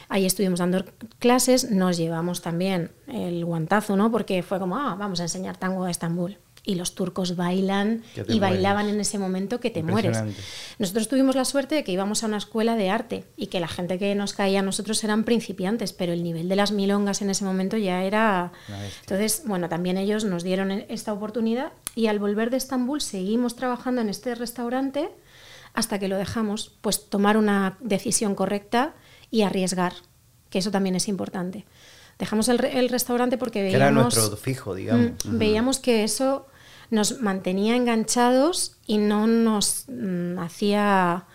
Ahí 0.10 0.26
estuvimos 0.26 0.60
dando 0.60 0.86
clases, 1.18 1.72
nos 1.72 1.98
llevamos 1.98 2.42
también 2.42 2.92
el 3.08 3.44
guantazo, 3.44 3.96
¿no? 3.96 4.12
Porque 4.12 4.44
fue 4.44 4.60
como, 4.60 4.78
ah, 4.78 4.96
vamos 4.98 5.20
a 5.20 5.24
enseñar 5.24 5.58
tango 5.58 5.84
a 5.86 5.92
Estambul. 5.92 6.38
Y 6.68 6.76
los 6.76 6.96
turcos 6.96 7.36
bailan 7.36 8.02
Que 8.16 8.22
y 8.22 8.24
mueres. 8.24 8.40
bailaban 8.42 8.90
en 8.90 9.00
ese 9.00 9.20
momento 9.20 9.60
que 9.60 9.70
te 9.70 9.84
mueres. 9.84 10.18
Nosotros 10.80 11.08
tuvimos 11.08 11.36
la 11.36 11.46
suerte 11.46 11.76
de 11.76 11.84
que 11.84 11.92
íbamos 11.92 12.24
a 12.24 12.28
una 12.28 12.38
escuela 12.38 12.76
de 12.76 12.90
arte 12.90 13.24
y 13.38 13.48
que 13.48 13.60
la 13.60 13.68
gente 13.68 14.00
que 14.00 14.16
nos 14.16 14.34
caía 14.34 14.62
a 14.62 14.64
nosotros 14.64 15.04
eran 15.04 15.26
principiantes, 15.26 15.94
pero 15.94 16.12
el 16.12 16.24
nivel 16.24 16.50
de 16.50 16.56
las 16.56 16.72
milongas 16.72 17.22
en 17.22 17.30
ese 17.30 17.46
momento 17.46 17.78
ya 17.78 18.04
era... 18.04 18.52
Entonces, 19.02 19.44
bueno, 19.46 19.70
también 19.70 19.98
ellos 19.98 20.26
nos 20.26 20.44
dieron 20.44 20.72
e- 20.72 20.88
esta 20.90 21.14
oportunidad 21.14 21.72
y 21.94 22.08
al 22.08 22.18
volver 22.18 22.50
de 22.50 22.58
Estambul 22.58 23.00
seguimos 23.02 23.56
trabajando 23.56 24.02
en 24.02 24.10
este 24.10 24.34
restaurante 24.34 25.10
hasta 25.74 26.00
que 26.00 26.08
lo 26.08 26.18
dejamos, 26.18 26.72
pues 26.82 27.10
tomar 27.10 27.38
una 27.38 27.78
decisión 27.80 28.34
correcta 28.34 28.96
y 29.30 29.44
arriesgar, 29.44 29.94
que 30.50 30.60
eso 30.60 30.72
también 30.72 30.96
es 30.96 31.08
importante. 31.08 31.66
Dejamos 32.18 32.48
el, 32.48 32.58
re- 32.58 32.80
el 32.80 32.88
restaurante 32.90 33.38
porque 33.38 33.60
Que 33.60 33.64
veíamos... 33.78 33.82
era 33.82 33.92
nuestro 34.22 34.38
fijo, 34.38 34.74
digamos. 34.74 35.12
Mm, 35.26 35.38
Veíamos 35.38 35.80
que 35.80 36.04
eso 36.06 36.48
nos 36.90 37.22
mantenía 37.22 37.76
enganchados 37.76 38.78
y 38.88 38.98
no 38.98 39.28
nos 39.28 39.86
mm, 39.88 40.38
hacía 40.40 41.26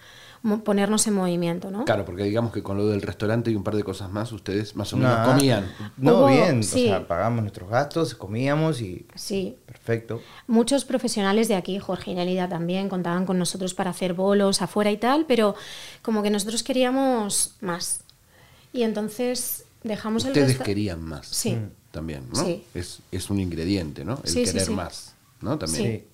mo- 0.43 0.63
ponernos 0.65 1.07
en 1.07 1.15
movimiento, 1.15 1.71
¿no? 1.71 1.85
Claro, 1.85 2.05
porque 2.05 2.23
digamos 2.25 2.53
que 2.53 2.63
con 2.63 2.77
lo 2.79 2.87
del 2.87 3.03
restaurante 3.03 3.51
y 3.51 3.57
un 3.57 3.63
par 3.65 3.77
de 3.77 3.85
cosas 3.85 4.11
más, 4.11 4.33
ustedes 4.33 4.75
más 4.77 4.93
o 4.93 4.97
menos 4.97 5.19
Nah. 5.19 5.25
comían. 5.27 5.71
No, 5.97 6.21
Hubo- 6.21 6.29
bien. 6.29 6.63
sí. 6.63 6.85
O 6.87 6.89
sea, 6.89 7.07
pagamos 7.09 7.43
nuestros 7.43 7.69
gastos, 7.69 8.15
comíamos 8.15 8.81
y. 8.81 9.07
Sí. 9.15 9.57
Perfecto. 9.67 10.23
Muchos 10.47 10.85
profesionales 10.85 11.49
de 11.49 11.57
aquí, 11.57 11.79
Jorge 11.79 12.13
y 12.13 12.15
Nelida 12.15 12.49
también, 12.49 12.89
contaban 12.89 13.27
con 13.27 13.39
nosotros 13.39 13.75
para 13.75 13.91
hacer 13.91 14.15
bolos 14.15 14.63
afuera 14.63 14.91
y 14.91 14.97
tal, 14.97 15.27
pero 15.27 15.55
como 16.03 16.23
que 16.23 16.31
nosotros 16.31 16.63
queríamos 16.63 17.57
más. 17.61 18.01
Y 18.73 18.83
entonces 18.83 19.65
Dejamos 19.83 20.25
el 20.27 20.33
Ustedes 20.33 20.59
querían 20.59 21.01
más. 21.03 21.27
Sí. 21.27 21.57
También, 21.91 22.25
¿no? 22.35 22.45
Sí. 22.45 22.63
Es, 22.75 22.99
es 23.11 23.31
un 23.31 23.41
ingrediente, 23.41 24.05
¿no? 24.05 24.21
El 24.23 24.29
Sí, 24.31 24.45
sí, 24.45 24.53
querer 24.53 24.67
sí. 24.67 24.73
más, 24.75 25.15
¿no? 25.41 25.59
También. 25.59 26.01
Sí. 26.01 26.05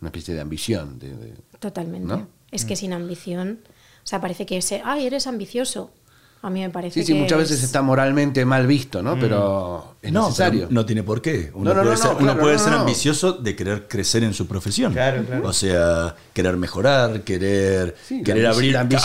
Una 0.00 0.08
especie 0.08 0.34
de 0.34 0.40
ambición. 0.40 0.98
De, 0.98 1.08
de- 1.16 1.34
Totalmente. 1.58 2.06
¿No? 2.08 2.26
Es 2.50 2.64
que 2.64 2.76
sin 2.76 2.92
ambición, 2.92 3.60
o 4.04 4.06
sea, 4.06 4.20
parece 4.20 4.46
que 4.46 4.56
ese, 4.58 4.82
ay, 4.84 5.06
eres 5.06 5.26
ambicioso. 5.26 5.90
A 6.44 6.50
mí 6.50 6.58
me 6.60 6.70
parece 6.70 7.00
Sí, 7.00 7.06
sí, 7.06 7.12
que 7.12 7.20
muchas 7.20 7.38
veces 7.38 7.58
es- 7.58 7.62
está 7.66 7.82
moralmente 7.82 8.44
mal 8.44 8.66
visto, 8.66 9.00
¿no? 9.00 9.16
Pero 9.16 9.94
es 10.02 10.10
no, 10.10 10.24
necesario. 10.26 10.62
pero 10.62 10.72
no 10.72 10.84
tiene 10.84 11.04
por 11.04 11.22
qué. 11.22 11.52
Uno 11.54 11.70
No, 11.72 11.76
no, 11.76 11.82
puede, 11.82 11.94
no, 11.94 12.02
ser, 12.02 12.10
no, 12.10 12.16
uno 12.16 12.24
claro, 12.26 12.40
puede 12.40 12.56
no, 12.56 12.58
ser 12.64 12.72
no. 12.72 12.78
ambicioso 12.80 13.32
de 13.34 13.54
querer 13.54 13.86
crecer 13.86 14.24
en 14.24 14.34
su 14.34 14.48
profesión. 14.48 14.92
Claro, 14.92 15.24
claro. 15.24 15.46
O 15.48 15.52
sea, 15.52 16.16
querer 16.32 16.56
mejorar, 16.56 17.22
querer, 17.22 17.94
Sí, 18.08 18.22
abrir, 18.28 18.76
abrir 18.76 18.96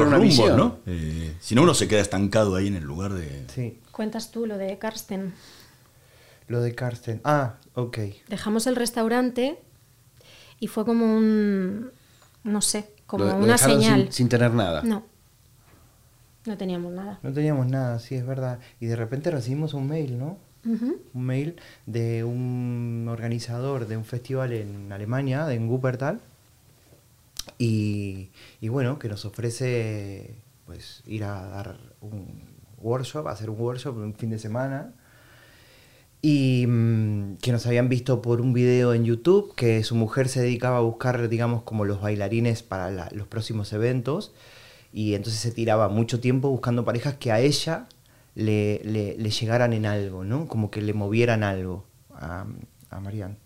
rumbos, 0.00 0.20
visión. 0.20 0.56
¿no? 0.56 0.78
Eh, 0.86 1.34
si 1.40 1.56
no, 1.56 1.62
uno 1.62 1.74
se 1.74 1.88
queda 1.88 2.00
estancado 2.00 2.54
ahí 2.54 2.68
en 2.68 2.76
el 2.76 2.84
lugar 2.84 3.14
de... 3.14 3.46
Sí. 3.52 3.80
Cuentas 3.90 4.30
tú 4.30 4.46
lo 4.46 4.56
de 4.56 4.78
Karsten. 4.78 5.34
Lo 6.48 6.60
de 6.60 6.74
Karsten. 6.74 7.20
Ah, 7.24 7.54
ok. 7.74 7.98
Dejamos 8.28 8.66
el 8.66 8.76
restaurante 8.76 9.58
y 10.60 10.68
fue 10.68 10.84
como 10.84 11.16
un, 11.16 11.90
no 12.44 12.60
sé, 12.60 12.90
como 13.06 13.24
Lo- 13.24 13.36
una 13.36 13.58
señal. 13.58 14.02
Sin, 14.04 14.12
sin 14.12 14.28
tener 14.28 14.52
nada. 14.54 14.82
No, 14.82 15.04
no 16.46 16.56
teníamos 16.56 16.92
nada. 16.92 17.18
No 17.22 17.32
teníamos 17.32 17.66
nada, 17.66 17.98
sí, 17.98 18.14
es 18.14 18.24
verdad. 18.26 18.60
Y 18.80 18.86
de 18.86 18.96
repente 18.96 19.30
recibimos 19.30 19.74
un 19.74 19.88
mail, 19.88 20.18
¿no? 20.18 20.38
Un 20.64 21.00
mail 21.24 21.54
de 21.86 22.24
un 22.24 23.06
organizador 23.08 23.86
de 23.86 23.96
un 23.96 24.04
festival 24.04 24.52
en 24.52 24.92
Alemania, 24.92 25.52
en 25.52 25.68
Wuppertal. 25.68 26.20
Y, 27.58 28.30
y 28.60 28.68
bueno, 28.68 28.98
que 28.98 29.08
nos 29.08 29.24
ofrece 29.24 30.34
pues 30.66 31.02
ir 31.06 31.22
a 31.24 31.42
dar 31.46 31.78
un 32.00 32.42
workshop, 32.78 33.28
a 33.28 33.30
hacer 33.30 33.48
un 33.48 33.60
workshop 33.60 33.96
un 33.96 34.14
fin 34.14 34.30
de 34.30 34.38
semana. 34.40 34.92
Y 36.28 36.66
mm, 36.66 37.36
que 37.40 37.52
nos 37.52 37.66
habían 37.66 37.88
visto 37.88 38.20
por 38.20 38.40
un 38.40 38.52
video 38.52 38.94
en 38.94 39.04
YouTube, 39.04 39.54
que 39.54 39.84
su 39.84 39.94
mujer 39.94 40.28
se 40.28 40.40
dedicaba 40.40 40.78
a 40.78 40.80
buscar, 40.80 41.28
digamos, 41.28 41.62
como 41.62 41.84
los 41.84 42.00
bailarines 42.00 42.64
para 42.64 42.90
la- 42.90 43.08
los 43.12 43.28
próximos 43.28 43.72
eventos. 43.72 44.32
Y 44.92 45.14
entonces 45.14 45.40
se 45.40 45.52
tiraba 45.52 45.88
mucho 45.88 46.18
tiempo 46.18 46.48
buscando 46.50 46.84
parejas 46.84 47.14
que 47.14 47.30
a 47.30 47.38
ella 47.38 47.86
le, 48.34 48.80
le- 48.82 49.16
le 49.16 49.30
llegaran 49.30 49.72
en 49.72 49.86
algo, 49.86 50.24
¿no? 50.24 50.48
Como 50.48 50.68
que 50.72 50.82
le 50.82 50.94
movieran 50.94 51.44
algo 51.44 51.84
a, 52.12 52.44
a 52.90 53.00
Marianne. 53.00 53.36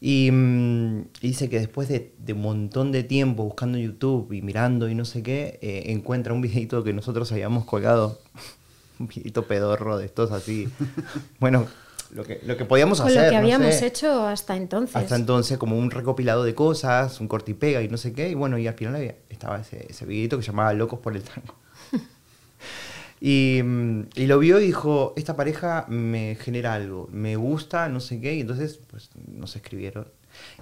Y, 0.00 0.30
mm, 0.32 1.00
y 1.20 1.28
dice 1.28 1.50
que 1.50 1.58
después 1.58 1.88
de, 1.88 2.14
de 2.18 2.32
un 2.32 2.40
montón 2.42 2.92
de 2.92 3.02
tiempo 3.04 3.44
buscando 3.44 3.76
en 3.78 3.84
YouTube 3.84 4.32
y 4.32 4.40
mirando 4.42 4.88
y 4.88 4.94
no 4.94 5.04
sé 5.04 5.22
qué, 5.22 5.58
eh, 5.60 5.84
encuentra 5.88 6.32
un 6.32 6.40
videito 6.40 6.82
que 6.82 6.94
nosotros 6.94 7.30
habíamos 7.32 7.66
colgado, 7.66 8.18
un 9.00 9.08
videito 9.08 9.46
pedorro 9.46 9.98
de 9.98 10.06
estos 10.06 10.32
así. 10.32 10.68
bueno, 11.40 11.66
lo 12.12 12.24
que, 12.24 12.40
lo 12.44 12.56
que 12.56 12.64
podíamos 12.64 13.00
Con 13.00 13.08
hacer. 13.08 13.22
lo 13.24 13.28
que 13.28 13.32
no 13.36 13.38
habíamos 13.42 13.74
sé. 13.74 13.86
hecho 13.86 14.26
hasta 14.26 14.56
entonces. 14.56 14.96
Hasta 14.96 15.16
entonces, 15.16 15.58
como 15.58 15.76
un 15.78 15.90
recopilado 15.90 16.44
de 16.44 16.54
cosas, 16.54 17.20
un 17.20 17.28
corte 17.28 17.50
y 17.52 17.54
pega 17.54 17.82
y 17.82 17.88
no 17.88 17.96
sé 17.96 18.12
qué. 18.12 18.28
Y 18.30 18.34
bueno, 18.34 18.58
y 18.58 18.66
al 18.66 18.74
final 18.74 18.96
había- 18.96 19.16
estaba 19.28 19.60
ese, 19.60 19.86
ese 19.88 20.06
videito 20.06 20.36
que 20.36 20.42
se 20.42 20.50
llamaba 20.52 20.72
Locos 20.72 21.00
por 21.00 21.16
el 21.16 21.22
Tango. 21.22 21.54
y, 23.20 23.60
mm, 23.62 24.00
y 24.14 24.26
lo 24.26 24.38
vio 24.38 24.60
y 24.60 24.66
dijo, 24.66 25.14
esta 25.16 25.36
pareja 25.36 25.86
me 25.88 26.36
genera 26.40 26.74
algo, 26.74 27.08
me 27.12 27.36
gusta, 27.36 27.88
no 27.88 28.00
sé 28.00 28.20
qué. 28.20 28.34
Y 28.34 28.40
entonces, 28.40 28.78
pues 28.90 29.10
nos 29.26 29.56
escribieron 29.56 30.08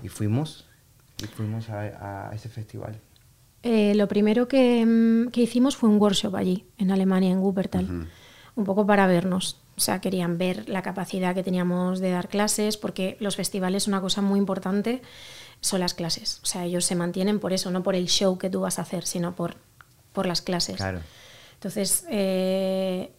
y 0.02 0.08
fuimos, 0.08 0.66
y 1.22 1.26
fuimos 1.26 1.68
a, 1.70 2.28
a 2.30 2.34
ese 2.34 2.48
festival. 2.48 2.98
Eh, 3.62 3.94
lo 3.94 4.06
primero 4.08 4.46
que, 4.46 4.84
mm, 4.84 5.30
que 5.30 5.40
hicimos 5.42 5.76
fue 5.76 5.88
un 5.88 6.00
workshop 6.00 6.36
allí, 6.36 6.66
en 6.78 6.90
Alemania, 6.90 7.30
en 7.30 7.38
Wuppertal, 7.38 8.08
un 8.56 8.64
poco 8.64 8.86
para 8.86 9.06
vernos. 9.06 9.60
O 9.76 9.80
sea, 9.80 10.00
querían 10.00 10.38
ver 10.38 10.68
la 10.68 10.82
capacidad 10.82 11.34
que 11.34 11.42
teníamos 11.42 11.98
de 11.98 12.10
dar 12.10 12.28
clases, 12.28 12.76
porque 12.76 13.16
los 13.20 13.36
festivales, 13.36 13.88
una 13.88 14.00
cosa 14.00 14.22
muy 14.22 14.38
importante, 14.38 15.02
son 15.60 15.80
las 15.80 15.94
clases. 15.94 16.40
O 16.42 16.46
sea, 16.46 16.64
ellos 16.64 16.84
se 16.84 16.94
mantienen 16.94 17.40
por 17.40 17.52
eso, 17.52 17.70
no 17.70 17.82
por 17.82 17.94
el 17.94 18.06
show 18.06 18.38
que 18.38 18.50
tú 18.50 18.60
vas 18.60 18.78
a 18.78 18.82
hacer, 18.82 19.04
sino 19.04 19.34
por, 19.34 19.56
por 20.12 20.26
las 20.26 20.42
clases. 20.42 20.76
Claro. 20.76 21.00
Entonces, 21.54 22.04
eh, 22.10 23.10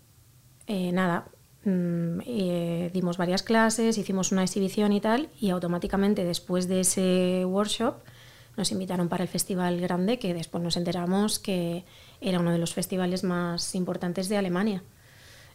eh, 0.67 0.91
nada, 0.91 1.25
mm, 1.63 2.19
eh, 2.25 2.91
dimos 2.93 3.17
varias 3.17 3.43
clases, 3.43 3.97
hicimos 3.97 4.31
una 4.31 4.43
exhibición 4.43 4.93
y 4.93 5.01
tal, 5.01 5.29
y 5.39 5.49
automáticamente 5.49 6.23
después 6.23 6.67
de 6.67 6.81
ese 6.81 7.43
workshop 7.45 7.95
nos 8.55 8.71
invitaron 8.71 9.09
para 9.09 9.23
el 9.23 9.29
festival 9.29 9.81
grande, 9.81 10.19
que 10.19 10.33
después 10.33 10.63
nos 10.63 10.77
enteramos 10.77 11.39
que 11.39 11.83
era 12.21 12.39
uno 12.39 12.51
de 12.51 12.57
los 12.57 12.73
festivales 12.73 13.23
más 13.23 13.75
importantes 13.75 14.29
de 14.29 14.37
Alemania. 14.37 14.83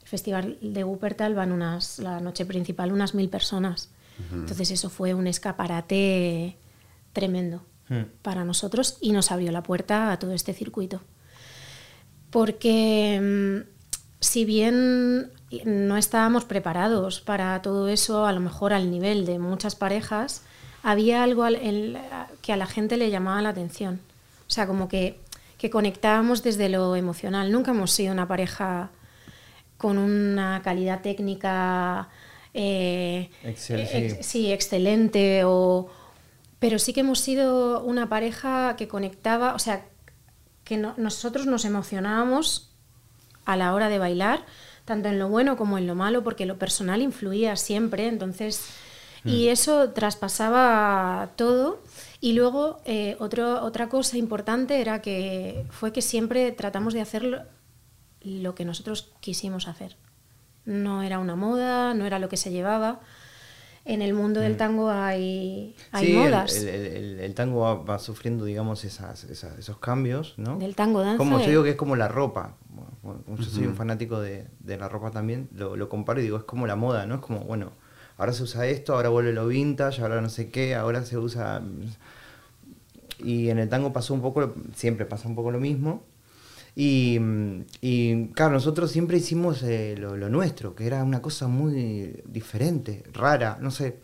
El 0.02 0.08
festival 0.08 0.58
de 0.60 0.84
Wuppertal 0.84 1.34
van 1.34 1.52
unas, 1.52 1.98
la 1.98 2.20
noche 2.20 2.46
principal 2.46 2.92
unas 2.92 3.14
mil 3.14 3.28
personas. 3.28 3.90
Entonces 4.32 4.70
eso 4.70 4.90
fue 4.90 5.14
un 5.14 5.26
escaparate 5.26 6.58
tremendo 7.14 7.62
Hmm. 7.90 8.04
para 8.22 8.44
nosotros 8.44 8.98
y 9.00 9.10
nos 9.10 9.32
abrió 9.32 9.50
la 9.50 9.64
puerta 9.64 10.12
a 10.12 10.18
todo 10.20 10.30
este 10.30 10.52
circuito 10.52 11.00
porque 12.30 13.18
mm, 13.20 13.68
si 14.20 14.44
bien 14.44 15.32
no 15.64 15.96
estábamos 15.96 16.44
preparados 16.44 17.20
para 17.20 17.60
todo 17.62 17.88
eso, 17.88 18.26
a 18.26 18.32
lo 18.32 18.38
mejor 18.38 18.72
al 18.72 18.92
nivel 18.92 19.26
de 19.26 19.40
muchas 19.40 19.74
parejas, 19.74 20.44
había 20.84 21.24
algo 21.24 21.44
que 22.40 22.52
a 22.52 22.56
la 22.56 22.66
gente 22.66 22.96
le 22.96 23.10
llamaba 23.10 23.42
la 23.42 23.48
atención. 23.48 23.98
O 24.46 24.50
sea, 24.50 24.68
como 24.68 24.86
que, 24.88 25.18
que 25.58 25.70
conectábamos 25.70 26.44
desde 26.44 26.68
lo 26.68 26.94
emocional. 26.94 27.50
Nunca 27.50 27.72
hemos 27.72 27.90
sido 27.90 28.12
una 28.12 28.28
pareja 28.28 28.90
con 29.80 29.96
una 29.98 30.60
calidad 30.62 31.00
técnica 31.00 32.08
eh, 32.52 33.30
Excel, 33.42 33.80
ex- 33.80 34.26
sí. 34.26 34.52
excelente, 34.52 35.42
o, 35.44 35.88
pero 36.58 36.78
sí 36.78 36.92
que 36.92 37.00
hemos 37.00 37.20
sido 37.20 37.82
una 37.82 38.08
pareja 38.08 38.74
que 38.76 38.88
conectaba, 38.88 39.54
o 39.54 39.58
sea, 39.58 39.86
que 40.64 40.76
no- 40.76 40.94
nosotros 40.98 41.46
nos 41.46 41.64
emocionábamos 41.64 42.70
a 43.46 43.56
la 43.56 43.72
hora 43.74 43.88
de 43.88 43.98
bailar, 43.98 44.44
tanto 44.84 45.08
en 45.08 45.18
lo 45.18 45.28
bueno 45.28 45.56
como 45.56 45.78
en 45.78 45.86
lo 45.86 45.94
malo, 45.94 46.22
porque 46.22 46.44
lo 46.44 46.58
personal 46.58 47.00
influía 47.02 47.56
siempre, 47.56 48.06
entonces, 48.08 48.66
y 49.24 49.48
eso 49.48 49.90
traspasaba 49.90 51.30
todo. 51.36 51.80
Y 52.20 52.32
luego, 52.34 52.80
eh, 52.84 53.16
otro- 53.20 53.62
otra 53.62 53.88
cosa 53.88 54.16
importante 54.18 54.80
era 54.80 55.00
que 55.02 55.64
fue 55.70 55.92
que 55.92 56.02
siempre 56.02 56.52
tratamos 56.52 56.92
de 56.94 57.00
hacer 57.00 57.46
lo, 58.22 58.54
que 58.54 58.64
nosotros 58.64 59.12
quisimos 59.20 59.68
hacer. 59.68 59.96
No 60.64 61.02
era 61.02 61.18
una 61.18 61.36
moda, 61.36 61.94
no 61.94 62.04
era 62.06 62.18
lo 62.18 62.28
que 62.28 62.36
se 62.36 62.50
llevaba. 62.50 63.00
En 63.86 64.02
el 64.02 64.12
mundo 64.12 64.40
del 64.40 64.58
tango 64.58 64.90
hay, 64.90 65.74
hay 65.90 66.04
Sí, 66.04 66.12
el- 66.12 66.30
modas. 66.30 66.54
El, 66.54 66.68
el- 66.68 66.86
el- 66.86 67.20
el 67.20 67.34
tango 67.34 67.60
va, 67.62 67.74
va 67.76 67.98
sufriendo, 67.98 68.44
digamos, 68.44 68.84
esas, 68.84 69.24
esas- 69.24 69.58
esos 69.58 69.78
cambios, 69.78 70.34
¿no? 70.36 70.58
Del 70.58 70.76
tango 70.76 71.00
danza 71.00 71.16
Como 71.16 71.40
yo 71.40 71.48
digo 71.48 71.62
que 71.64 71.70
es 71.70 71.76
como 71.76 71.96
la 71.96 72.06
ropa. 72.08 72.56
Bueno, 73.02 73.22
yo 73.38 73.42
soy 73.44 73.64
un 73.66 73.74
fanático 73.74 74.20
de, 74.20 74.46
de 74.60 74.76
la 74.76 74.88
ropa 74.90 75.10
también, 75.10 75.48
lo, 75.54 75.76
lo 75.76 75.88
comparo 75.88 76.20
y 76.20 76.24
digo, 76.24 76.36
es 76.36 76.44
como 76.44 76.66
la 76.66 76.76
moda, 76.76 77.06
¿no? 77.06 77.14
Es 77.16 77.20
como, 77.22 77.40
bueno, 77.40 77.72
ahora 78.18 78.34
se 78.34 78.42
usa 78.42 78.66
esto, 78.66 78.94
ahora 78.94 79.08
vuelve 79.08 79.32
lo 79.32 79.46
vintage, 79.48 80.02
ahora 80.02 80.20
no 80.20 80.28
sé 80.28 80.50
qué, 80.50 80.74
ahora 80.74 81.02
se 81.06 81.16
usa... 81.16 81.62
Y 83.18 83.48
en 83.48 83.58
el 83.58 83.68
tango 83.68 83.92
pasó 83.92 84.14
un 84.14 84.20
poco, 84.22 84.54
siempre 84.74 85.06
pasa 85.06 85.28
un 85.28 85.34
poco 85.34 85.50
lo 85.50 85.58
mismo. 85.60 86.04
Y, 86.82 87.18
y, 87.82 88.28
claro, 88.28 88.52
nosotros 88.52 88.90
siempre 88.90 89.18
hicimos 89.18 89.62
eh, 89.62 89.96
lo, 89.98 90.16
lo 90.16 90.30
nuestro, 90.30 90.74
que 90.74 90.86
era 90.86 91.04
una 91.04 91.20
cosa 91.20 91.46
muy 91.46 92.22
diferente, 92.26 93.02
rara, 93.12 93.58
no 93.60 93.70
sé. 93.70 93.96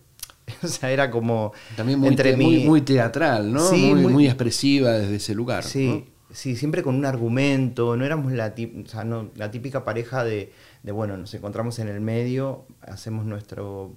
O 0.62 0.68
sea, 0.68 0.90
era 0.90 1.10
como... 1.10 1.52
También 1.74 1.98
muy, 1.98 2.08
entre 2.08 2.32
te- 2.32 2.36
mi- 2.36 2.44
muy, 2.44 2.64
muy 2.64 2.80
teatral, 2.82 3.50
¿no? 3.52 3.60
Sí, 3.70 3.90
muy, 3.94 4.02
muy- 4.02 4.12
muy 4.12 4.26
expresiva 4.26 4.92
desde 4.92 5.16
ese 5.16 5.34
lugar. 5.34 5.64
Sí, 5.64 5.88
¿no? 5.88 6.34
sí, 6.34 6.54
siempre 6.54 6.82
con 6.82 6.94
un 6.96 7.04
argumento, 7.06 7.96
no 7.96 8.04
éramos 8.04 8.30
la, 8.32 8.54
tip- 8.54 8.84
o 8.84 8.88
sea, 8.88 9.04
no, 9.04 9.30
la 9.36 9.50
típica 9.50 9.82
pareja 9.84 10.22
de, 10.22 10.52
de, 10.82 10.92
bueno, 10.92 11.16
nos 11.16 11.32
encontramos 11.34 11.78
en 11.78 11.88
el 11.88 12.00
medio, 12.00 12.66
hacemos 12.82 13.24
nuestro 13.24 13.94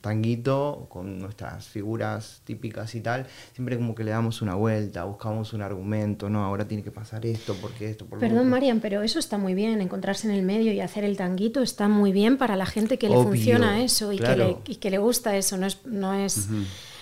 tanguito 0.00 0.86
con 0.88 1.18
nuestras 1.18 1.68
figuras 1.68 2.40
típicas 2.44 2.94
y 2.94 3.00
tal, 3.00 3.26
siempre 3.52 3.76
como 3.76 3.94
que 3.94 4.04
le 4.04 4.10
damos 4.10 4.42
una 4.42 4.54
vuelta, 4.54 5.04
buscamos 5.04 5.52
un 5.52 5.62
argumento, 5.62 6.28
no, 6.30 6.44
ahora 6.44 6.66
tiene 6.66 6.82
que 6.82 6.90
pasar 6.90 7.24
esto, 7.26 7.54
porque 7.60 7.90
esto, 7.90 8.06
por 8.06 8.16
lo 8.16 8.20
Perdón, 8.20 8.38
otro. 8.38 8.50
Marian, 8.50 8.80
pero 8.80 9.02
eso 9.02 9.18
está 9.18 9.38
muy 9.38 9.54
bien, 9.54 9.80
encontrarse 9.80 10.26
en 10.28 10.34
el 10.34 10.42
medio 10.42 10.72
y 10.72 10.80
hacer 10.80 11.04
el 11.04 11.16
tanguito 11.16 11.62
está 11.62 11.88
muy 11.88 12.12
bien 12.12 12.36
para 12.38 12.56
la 12.56 12.66
gente 12.66 12.98
que 12.98 13.08
le 13.08 13.16
Obvio, 13.16 13.28
funciona 13.28 13.82
eso 13.82 14.12
y, 14.12 14.18
que 14.18 14.36
le, 14.36 14.56
y 14.66 14.76
que 14.76 14.90
le 14.90 14.98
gusta 14.98 15.36
eso, 15.36 15.56
no 15.56 15.66
es... 15.66 15.84
No 15.84 16.14
es 16.14 16.48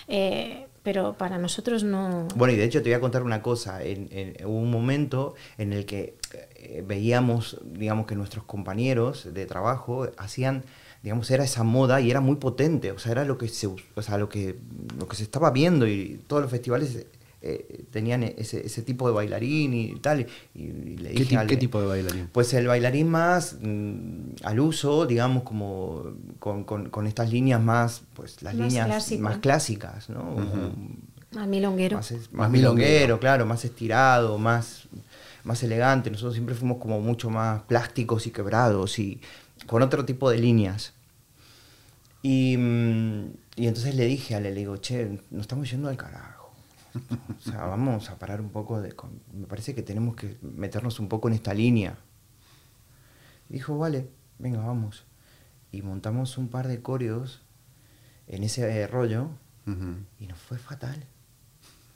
eh, 0.07 0.65
pero 0.81 1.13
para 1.13 1.37
nosotros 1.37 1.83
no... 1.83 2.27
Bueno, 2.35 2.53
y 2.53 2.57
de 2.57 2.63
hecho 2.63 2.81
te 2.81 2.89
voy 2.89 2.93
a 2.95 2.99
contar 3.01 3.21
una 3.21 3.41
cosa. 3.41 3.83
En, 3.83 4.07
en- 4.11 4.45
hubo 4.45 4.57
un 4.57 4.71
momento 4.71 5.35
en 5.57 5.73
el 5.73 5.85
que 5.85 6.15
eh, 6.55 6.83
veíamos, 6.87 7.57
digamos, 7.63 8.07
que 8.07 8.15
nuestros 8.15 8.45
compañeros 8.45 9.27
de 9.33 9.45
trabajo 9.45 10.07
hacían, 10.17 10.63
digamos, 11.03 11.29
era 11.31 11.43
esa 11.43 11.63
moda 11.63 12.01
y 12.01 12.11
era 12.11 12.21
muy 12.21 12.35
potente. 12.35 12.91
O 12.91 12.99
sea, 12.99 13.13
era 13.13 13.25
lo 13.25 13.37
que 13.37 13.47
se, 13.47 13.67
o 13.67 14.01
sea, 14.01 14.17
lo 14.17 14.29
que, 14.29 14.57
lo 14.97 15.07
que 15.07 15.15
se 15.15 15.23
estaba 15.23 15.51
viendo 15.51 15.87
y 15.87 16.21
todos 16.27 16.41
los 16.41 16.51
festivales 16.51 17.05
eh, 17.41 17.85
tenían 17.89 18.23
ese, 18.23 18.65
ese, 18.65 18.81
tipo 18.81 19.07
de 19.07 19.13
bailarín 19.13 19.73
y 19.73 19.95
tal. 19.95 20.27
Y, 20.53 20.67
le 20.97 21.11
dije, 21.11 21.37
¿Qué, 21.37 21.47
¿Qué, 21.47 21.57
tipo 21.57 21.79
de 21.79 21.87
bailarín? 21.87 22.27
Pues 22.31 22.53
el 22.53 22.67
bailarín 22.67 23.07
más 23.09 23.55
mm, 23.61 24.43
al 24.43 24.59
uso, 24.59 25.05
digamos, 25.05 25.43
como 25.43 26.03
con, 26.39 26.65
con, 26.65 27.07
estas 27.07 27.31
líneas 27.31 27.61
más, 27.61 28.01
pues 28.13 28.41
las 28.41 28.55
líneas 28.55 29.11
más 29.19 29.37
clásicas, 29.37 30.09
¿no? 30.09 30.35
Más 31.31 31.47
milonguero. 31.47 31.97
Más, 31.97 32.13
más, 32.33 32.49
milonguero, 32.49 33.19
claro, 33.19 33.45
más 33.45 33.63
estirado, 33.63 34.37
más, 34.37 34.89
más 35.45 35.63
elegante. 35.63 36.11
Nosotros 36.11 36.33
siempre 36.33 36.55
fuimos 36.55 36.79
como 36.79 36.99
mucho 36.99 37.29
más 37.29 37.61
plásticos 37.63 38.27
y 38.27 38.31
quebrados 38.31 38.99
y 38.99 39.21
con 39.69 39.81
otro 39.81 40.05
tipo 40.05 40.29
de 40.29 40.39
líneas. 40.39 40.93
Y, 42.21 42.57
mm, 42.57 43.33
y 43.55 43.67
entonces 43.67 43.95
le 43.95 44.05
dije 44.05 44.35
a 44.35 44.39
él, 44.39 44.43
le 44.43 44.53
digo, 44.53 44.77
che, 44.77 45.21
nos 45.31 45.41
estamos 45.41 45.69
yendo 45.69 45.89
al 45.89 45.97
carajo 45.97 46.39
o 46.93 47.41
sea, 47.41 47.65
vamos 47.65 48.09
a 48.09 48.17
parar 48.17 48.41
un 48.41 48.49
poco 48.49 48.81
de... 48.81 48.95
Me 49.33 49.47
parece 49.47 49.75
que 49.75 49.81
tenemos 49.81 50.15
que 50.15 50.37
meternos 50.41 50.99
un 50.99 51.07
poco 51.07 51.27
en 51.27 51.35
esta 51.35 51.53
línea. 51.53 51.97
dijo, 53.47 53.77
vale, 53.77 54.09
venga, 54.37 54.59
vamos. 54.59 55.05
Y 55.71 55.81
montamos 55.81 56.37
un 56.37 56.47
par 56.47 56.67
de 56.67 56.81
coreos 56.81 57.41
en 58.27 58.43
ese 58.43 58.87
rollo 58.87 59.29
y 60.19 60.25
nos 60.25 60.39
fue 60.39 60.57
fatal. 60.57 61.05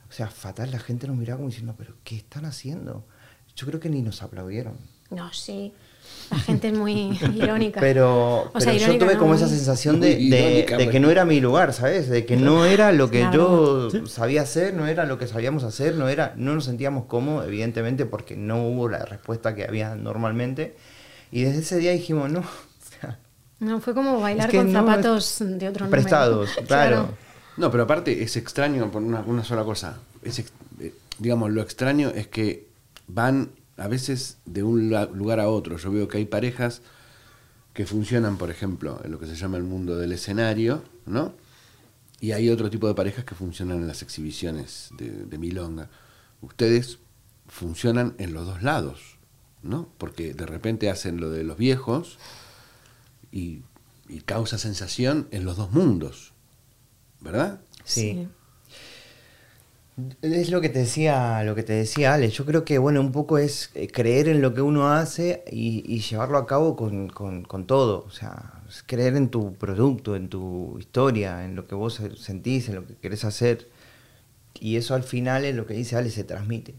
O 0.08 0.12
sea, 0.12 0.28
fatal, 0.28 0.70
la 0.70 0.78
gente 0.78 1.08
nos 1.08 1.16
miraba 1.16 1.38
como 1.38 1.48
diciendo, 1.48 1.74
pero 1.76 1.96
¿qué 2.04 2.16
están 2.16 2.44
haciendo? 2.44 3.04
Yo 3.56 3.66
creo 3.66 3.80
que 3.80 3.90
ni 3.90 4.00
nos 4.00 4.22
aplaudieron. 4.22 4.78
No, 5.10 5.32
sí. 5.32 5.72
La 6.30 6.38
gente 6.38 6.68
es 6.68 6.74
muy 6.74 7.18
irónica. 7.34 7.80
Pero, 7.80 8.52
yo 8.54 8.98
tuve 8.98 9.16
como 9.16 9.34
esa 9.34 9.48
sensación 9.48 10.00
de, 10.00 10.88
que 10.90 11.00
no 11.00 11.10
era 11.10 11.24
mi 11.24 11.40
lugar, 11.40 11.72
¿sabes? 11.72 12.08
De 12.08 12.24
que 12.26 12.36
no 12.36 12.64
era 12.64 12.92
lo 12.92 13.10
que 13.10 13.26
yo 13.32 13.88
sabía 14.06 14.42
hacer, 14.42 14.74
no 14.74 14.86
era 14.86 15.04
lo 15.04 15.18
que 15.18 15.26
sabíamos 15.26 15.64
hacer, 15.64 15.94
no 15.94 16.08
era, 16.08 16.34
no 16.36 16.54
nos 16.54 16.64
sentíamos 16.64 17.06
cómodos, 17.06 17.46
evidentemente, 17.46 18.06
porque 18.06 18.36
no 18.36 18.66
hubo 18.66 18.88
la 18.88 19.04
respuesta 19.04 19.54
que 19.54 19.64
había 19.64 19.94
normalmente. 19.94 20.76
Y 21.30 21.42
desde 21.42 21.60
ese 21.60 21.78
día 21.78 21.92
dijimos, 21.92 22.30
no. 22.30 22.42
no, 23.60 23.80
fue 23.80 23.94
como 23.94 24.20
bailar 24.20 24.50
con 24.50 24.70
zapatos 24.72 25.36
de 25.40 25.68
otro 25.68 25.88
Prestados, 25.88 26.50
claro. 26.66 27.08
No, 27.56 27.70
pero 27.70 27.84
aparte 27.84 28.22
es 28.22 28.36
extraño 28.36 28.90
por 28.90 29.02
una, 29.02 29.44
sola 29.44 29.62
cosa. 29.62 29.98
Es, 30.22 30.40
eh, 30.80 30.92
digamos, 31.18 31.52
lo 31.52 31.62
extraño 31.62 32.10
es 32.10 32.26
que 32.26 32.66
van 33.06 33.50
a 33.76 33.88
veces 33.88 34.38
de 34.44 34.62
un 34.62 34.88
lugar 34.88 35.40
a 35.40 35.48
otro. 35.48 35.76
Yo 35.76 35.90
veo 35.90 36.08
que 36.08 36.18
hay 36.18 36.24
parejas 36.24 36.82
que 37.72 37.86
funcionan, 37.86 38.38
por 38.38 38.50
ejemplo, 38.50 39.00
en 39.04 39.10
lo 39.10 39.18
que 39.18 39.26
se 39.26 39.34
llama 39.34 39.56
el 39.56 39.64
mundo 39.64 39.96
del 39.96 40.12
escenario, 40.12 40.82
¿no? 41.06 41.34
Y 42.20 42.32
hay 42.32 42.48
otro 42.48 42.70
tipo 42.70 42.86
de 42.86 42.94
parejas 42.94 43.24
que 43.24 43.34
funcionan 43.34 43.78
en 43.78 43.88
las 43.88 44.02
exhibiciones 44.02 44.90
de, 44.96 45.38
milonga. 45.38 45.90
Ustedes 46.40 46.98
funcionan 47.48 48.14
en 48.18 48.32
los 48.32 48.46
dos 48.46 48.62
lados, 48.62 49.18
¿no? 49.62 49.88
Porque 49.98 50.32
de 50.32 50.46
repente 50.46 50.88
hacen 50.88 51.20
lo 51.20 51.30
de 51.30 51.42
los 51.44 51.58
viejos 51.58 52.18
y, 53.30 53.62
causa 54.26 54.58
sensación 54.58 55.26
en 55.32 55.44
los 55.44 55.56
dos 55.56 55.72
mundos, 55.72 56.32
¿verdad? 57.20 57.60
sí. 57.84 58.28
Es 60.22 60.50
lo 60.50 60.60
que 60.60 60.68
te 60.68 60.80
decía, 60.80 61.44
lo 61.44 61.54
que 61.54 61.62
te 61.62 61.72
decía 61.72 62.14
Ale. 62.14 62.28
Yo 62.28 62.44
creo 62.44 62.64
que 62.64 62.78
bueno, 62.78 63.00
un 63.00 63.12
poco 63.12 63.38
es 63.38 63.70
eh, 63.74 63.86
creer 63.86 64.28
en 64.28 64.42
lo 64.42 64.52
que 64.52 64.60
uno 64.60 64.88
hace 64.92 65.44
y, 65.50 66.00
llevarlo 66.00 66.38
a 66.38 66.46
cabo 66.46 66.74
con, 66.74 67.66
todo. 67.66 68.04
O 68.06 68.10
sea, 68.10 68.62
creer 68.86 69.16
en 69.16 69.28
tu 69.28 69.54
producto, 69.54 70.16
en 70.16 70.28
tu 70.28 70.76
historia, 70.80 71.44
en 71.44 71.54
lo 71.54 71.68
que 71.68 71.76
vos 71.76 72.00
sentís, 72.16 72.68
en 72.68 72.76
lo 72.76 72.86
que 72.86 72.96
querés 72.96 73.24
hacer. 73.24 73.68
Y 74.58 74.76
eso 74.76 74.94
al 74.94 75.04
final 75.04 75.44
es 75.44 75.54
lo 75.54 75.66
que 75.66 75.74
dice 75.74 75.96
Ale, 75.96 76.10
se 76.10 76.24
transmite. 76.24 76.74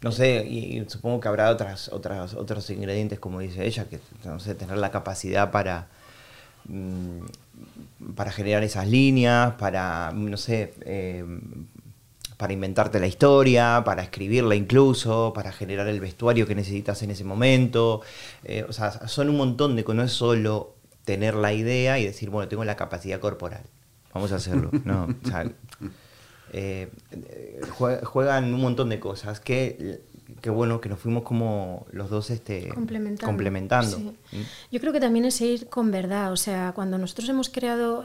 No 0.00 0.12
sé, 0.12 0.44
y, 0.46 0.84
supongo 0.88 1.20
que 1.20 1.28
habrá 1.28 1.50
otras, 1.50 1.88
otras, 1.92 2.34
otros 2.34 2.68
ingredientes, 2.70 3.20
como 3.20 3.40
dice 3.40 3.64
ella, 3.66 3.84
que 3.88 4.00
no 4.24 4.40
sé, 4.40 4.54
tener 4.54 4.78
la 4.78 4.90
capacidad 4.90 5.50
para, 5.52 5.88
mm, 6.66 8.14
para 8.14 8.32
generar 8.32 8.64
esas 8.64 8.88
líneas, 8.88 9.54
para, 9.54 10.12
no 10.12 10.36
sé, 10.36 10.74
eh, 10.82 11.24
para 12.38 12.52
inventarte 12.52 13.00
la 13.00 13.08
historia, 13.08 13.82
para 13.84 14.02
escribirla 14.02 14.54
incluso, 14.54 15.32
para 15.34 15.52
generar 15.52 15.88
el 15.88 16.00
vestuario 16.00 16.46
que 16.46 16.54
necesitas 16.54 17.02
en 17.02 17.10
ese 17.10 17.24
momento. 17.24 18.00
Eh, 18.44 18.64
o 18.66 18.72
sea, 18.72 19.08
son 19.08 19.28
un 19.28 19.36
montón 19.36 19.76
de 19.76 19.84
cosas, 19.84 19.96
no 19.96 20.02
es 20.04 20.12
solo 20.12 20.76
tener 21.04 21.34
la 21.34 21.52
idea 21.52 21.98
y 21.98 22.06
decir, 22.06 22.30
bueno, 22.30 22.48
tengo 22.48 22.64
la 22.64 22.76
capacidad 22.76 23.18
corporal, 23.18 23.64
vamos 24.14 24.30
a 24.32 24.36
hacerlo. 24.36 24.70
No, 24.84 25.08
o 25.24 25.28
sea, 25.28 25.50
eh, 26.52 26.90
juegan 28.04 28.54
un 28.54 28.60
montón 28.60 28.88
de 28.88 29.00
cosas 29.00 29.40
que 29.40 30.00
qué 30.40 30.50
bueno 30.50 30.80
que 30.80 30.88
nos 30.88 30.98
fuimos 30.98 31.22
como 31.22 31.86
los 31.90 32.10
dos 32.10 32.30
este, 32.30 32.68
complementando. 32.68 33.98
¿Mm? 33.98 34.38
Yo 34.70 34.80
creo 34.80 34.92
que 34.92 35.00
también 35.00 35.24
es 35.24 35.40
ir 35.40 35.68
con 35.68 35.90
verdad, 35.90 36.32
o 36.32 36.36
sea, 36.36 36.72
cuando 36.74 36.98
nosotros 36.98 37.28
hemos 37.28 37.48
creado 37.48 38.04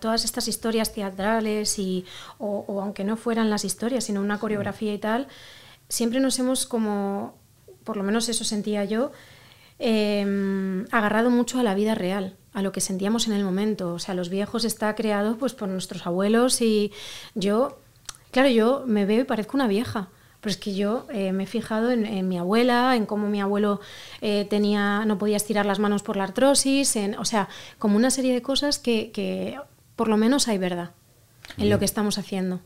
todas 0.00 0.24
estas 0.24 0.48
historias 0.48 0.92
teatrales 0.92 1.78
y, 1.78 2.04
o, 2.38 2.80
aunque 2.80 3.04
no 3.04 3.16
fueran 3.16 3.50
las 3.50 3.64
historias, 3.64 4.04
sino 4.04 4.20
una 4.20 4.38
coreografía 4.38 4.94
y 4.94 4.98
tal, 4.98 5.28
siempre 5.88 6.20
nos 6.20 6.38
hemos 6.38 6.66
como, 6.66 7.34
por 7.84 7.96
lo 7.96 8.02
menos 8.02 8.28
eso 8.28 8.44
sentía 8.44 8.84
yo, 8.84 9.10
em, 9.78 10.84
agarrado 10.90 11.30
mucho 11.30 11.58
a 11.58 11.62
la 11.62 11.74
vida 11.74 11.94
real, 11.94 12.36
a 12.52 12.62
lo 12.62 12.70
que 12.70 12.80
sentíamos 12.80 13.26
en 13.26 13.32
el 13.32 13.44
momento. 13.44 13.94
O 13.94 13.98
sea, 13.98 14.14
los 14.14 14.28
viejos 14.28 14.64
está 14.64 14.94
creado 14.94 15.36
pues 15.36 15.54
por 15.54 15.68
nuestros 15.68 16.06
abuelos 16.06 16.60
y 16.60 16.92
yo, 17.34 17.78
claro, 18.30 18.50
yo 18.50 18.84
me 18.86 19.06
veo 19.06 19.22
y 19.22 19.24
parezco 19.24 19.56
una 19.56 19.66
vieja 19.68 20.10
pero 20.40 20.50
es 20.50 20.56
que 20.56 20.74
yo 20.74 21.06
eh, 21.12 21.32
me 21.32 21.44
he 21.44 21.46
fijado 21.46 21.90
en, 21.90 22.28
mi 22.28 22.38
abuela, 22.38 22.96
en 22.96 23.04
cómo 23.04 23.28
mi 23.28 23.40
abuelo 23.40 23.80
eh, 24.22 24.46
tenía, 24.48 25.04
no 25.04 25.18
podía 25.18 25.36
estirar 25.36 25.66
las 25.66 25.78
manos 25.78 26.02
por 26.02 26.16
la 26.16 26.24
artrosis, 26.24 26.96
en, 26.96 27.18
o 27.18 27.24
sea, 27.24 27.48
como 27.78 27.96
una 27.96 28.10
serie 28.10 28.32
de 28.32 28.40
cosas 28.40 28.78
que, 28.78 29.58
por 29.96 30.08
lo 30.08 30.16
menos 30.16 30.48
hay 30.48 30.56
verdad 30.56 30.90
en 31.58 31.68
lo 31.68 31.78
que 31.78 31.84
estamos 31.84 32.16
haciendo. 32.16 32.60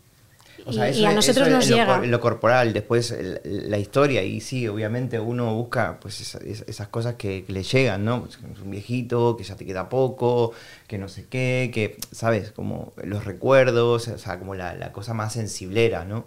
y, 0.67 1.05
a 1.05 1.13
nosotros 1.13 1.49
nos 1.49 1.67
llega. 1.67 1.99
Lo, 1.99 2.07
lo 2.07 2.21
corporal, 2.21 2.73
después 2.73 3.13
la 3.45 3.79
historia, 3.79 4.23
y 4.23 4.41
sí, 4.41 4.69
obviamente 4.69 5.19
uno 5.19 5.53
busca 5.55 5.99
pues 6.01 6.21
esas, 6.21 6.89
cosas 6.89 7.15
que, 7.15 7.45
le 7.49 7.65
llegan, 7.65 8.05
¿no? 8.05 8.21
Pues, 8.21 8.39
es 8.53 8.61
un 8.61 8.71
viejito, 8.71 9.37
que 9.37 9.43
ya 9.43 9.57
te 9.57 9.67
queda 9.67 9.89
poco, 9.89 10.53
que 10.87 10.97
no 10.97 11.09
sé 11.09 11.27
qué, 11.29 11.73
que, 11.75 11.99
¿sabes? 12.13 12.53
Como 12.53 12.93
los 13.03 13.25
recuerdos, 13.25 14.07
o 14.07 14.19
sea, 14.19 14.39
como 14.39 14.55
la, 14.55 14.75
la 14.75 14.93
cosa 14.93 15.13
más 15.13 15.33
sensiblera, 15.33 16.05
¿no? 16.05 16.27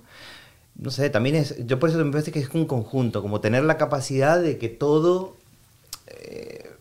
No 0.78 0.92
sé, 0.92 1.10
también 1.10 1.36
es, 1.36 1.66
yo 1.66 1.80
por 1.80 1.90
eso 1.90 2.04
me 2.04 2.12
parece 2.12 2.32
que 2.32 2.40
es 2.40 2.50
un 2.54 2.66
conjunto, 2.66 3.22
como 3.22 3.42
tener 3.42 3.64
la 3.64 3.78
capacidad 3.78 4.40
de 4.40 4.58
que 4.58 4.70
todo 4.70 5.36
eh, 6.08 6.72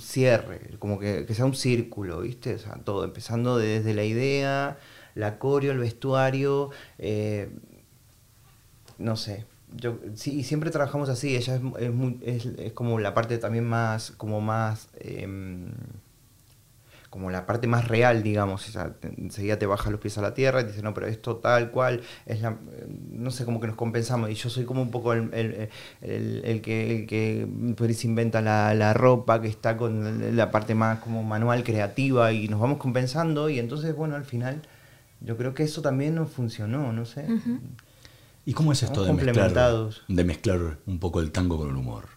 cierre, 0.00 0.76
como 0.78 0.98
que, 0.98 1.26
sea 1.34 1.44
un 1.44 1.54
círculo, 1.54 2.20
¿viste? 2.20 2.54
O 2.54 2.58
sea, 2.58 2.74
todo, 2.84 3.04
empezando 3.04 3.58
desde 3.58 3.94
la 3.94 4.04
idea, 4.04 4.78
la 5.14 5.38
coreo, 5.38 5.72
el 5.72 5.78
vestuario, 5.78 6.70
eh, 6.98 7.50
no 8.98 9.16
sé. 9.16 9.44
Yo, 9.76 9.98
sí, 10.14 10.44
siempre 10.44 10.70
trabajamos 10.70 11.08
así, 11.08 11.36
ella 11.36 11.60
es, 12.22 12.46
es, 12.46 12.72
como 12.72 13.00
la 13.00 13.12
parte 13.12 13.38
también 13.38 13.64
más, 13.64 14.12
como 14.12 14.40
más... 14.40 14.88
Em, 15.00 15.72
como 17.14 17.30
la 17.30 17.46
parte 17.46 17.68
más 17.68 17.86
real, 17.86 18.24
digamos, 18.24 18.76
enseguida 19.16 19.56
te 19.56 19.66
baja 19.66 19.88
los 19.88 20.00
pies 20.00 20.18
a 20.18 20.20
la 20.20 20.34
tierra 20.34 20.62
y 20.62 20.64
dice, 20.64 20.82
no, 20.82 20.92
pero 20.94 21.06
esto 21.06 21.36
tal 21.36 21.70
cual, 21.70 22.00
es 22.26 22.42
la, 22.42 22.56
no 23.08 23.30
sé, 23.30 23.44
como 23.44 23.60
que 23.60 23.68
nos 23.68 23.76
compensamos, 23.76 24.30
y 24.30 24.34
yo 24.34 24.50
soy 24.50 24.64
como 24.64 24.82
un 24.82 24.90
poco 24.90 25.12
el, 25.12 25.32
el, 25.32 25.70
el, 26.44 26.60
que, 26.60 27.02
el 27.02 27.06
que 27.06 27.46
pues, 27.76 28.04
inventa 28.04 28.40
la, 28.40 28.74
la, 28.74 28.94
ropa, 28.94 29.40
que 29.40 29.46
está 29.46 29.76
con 29.76 30.36
la 30.36 30.50
parte 30.50 30.74
más 30.74 30.98
como 30.98 31.22
manual, 31.22 31.62
creativa, 31.62 32.32
y 32.32 32.48
nos 32.48 32.58
vamos 32.58 32.78
compensando, 32.78 33.48
y 33.48 33.60
entonces, 33.60 33.94
bueno, 33.94 34.16
al 34.16 34.24
final, 34.24 34.62
yo 35.20 35.36
creo 35.36 35.54
que 35.54 35.62
eso 35.62 35.82
también 35.82 36.16
nos 36.16 36.32
funcionó, 36.32 36.92
no 36.92 37.04
sé. 37.04 37.28
¿Y 38.44 38.54
cómo 38.54 38.72
es 38.72 38.82
esto 38.82 39.04
de 39.04 39.12
mezclar, 39.12 39.88
de 40.08 40.24
mezclar 40.24 40.78
un 40.84 40.98
poco 40.98 41.20
el 41.20 41.30
tango 41.30 41.58
con 41.58 41.68
el 41.68 41.76
humor? 41.76 42.08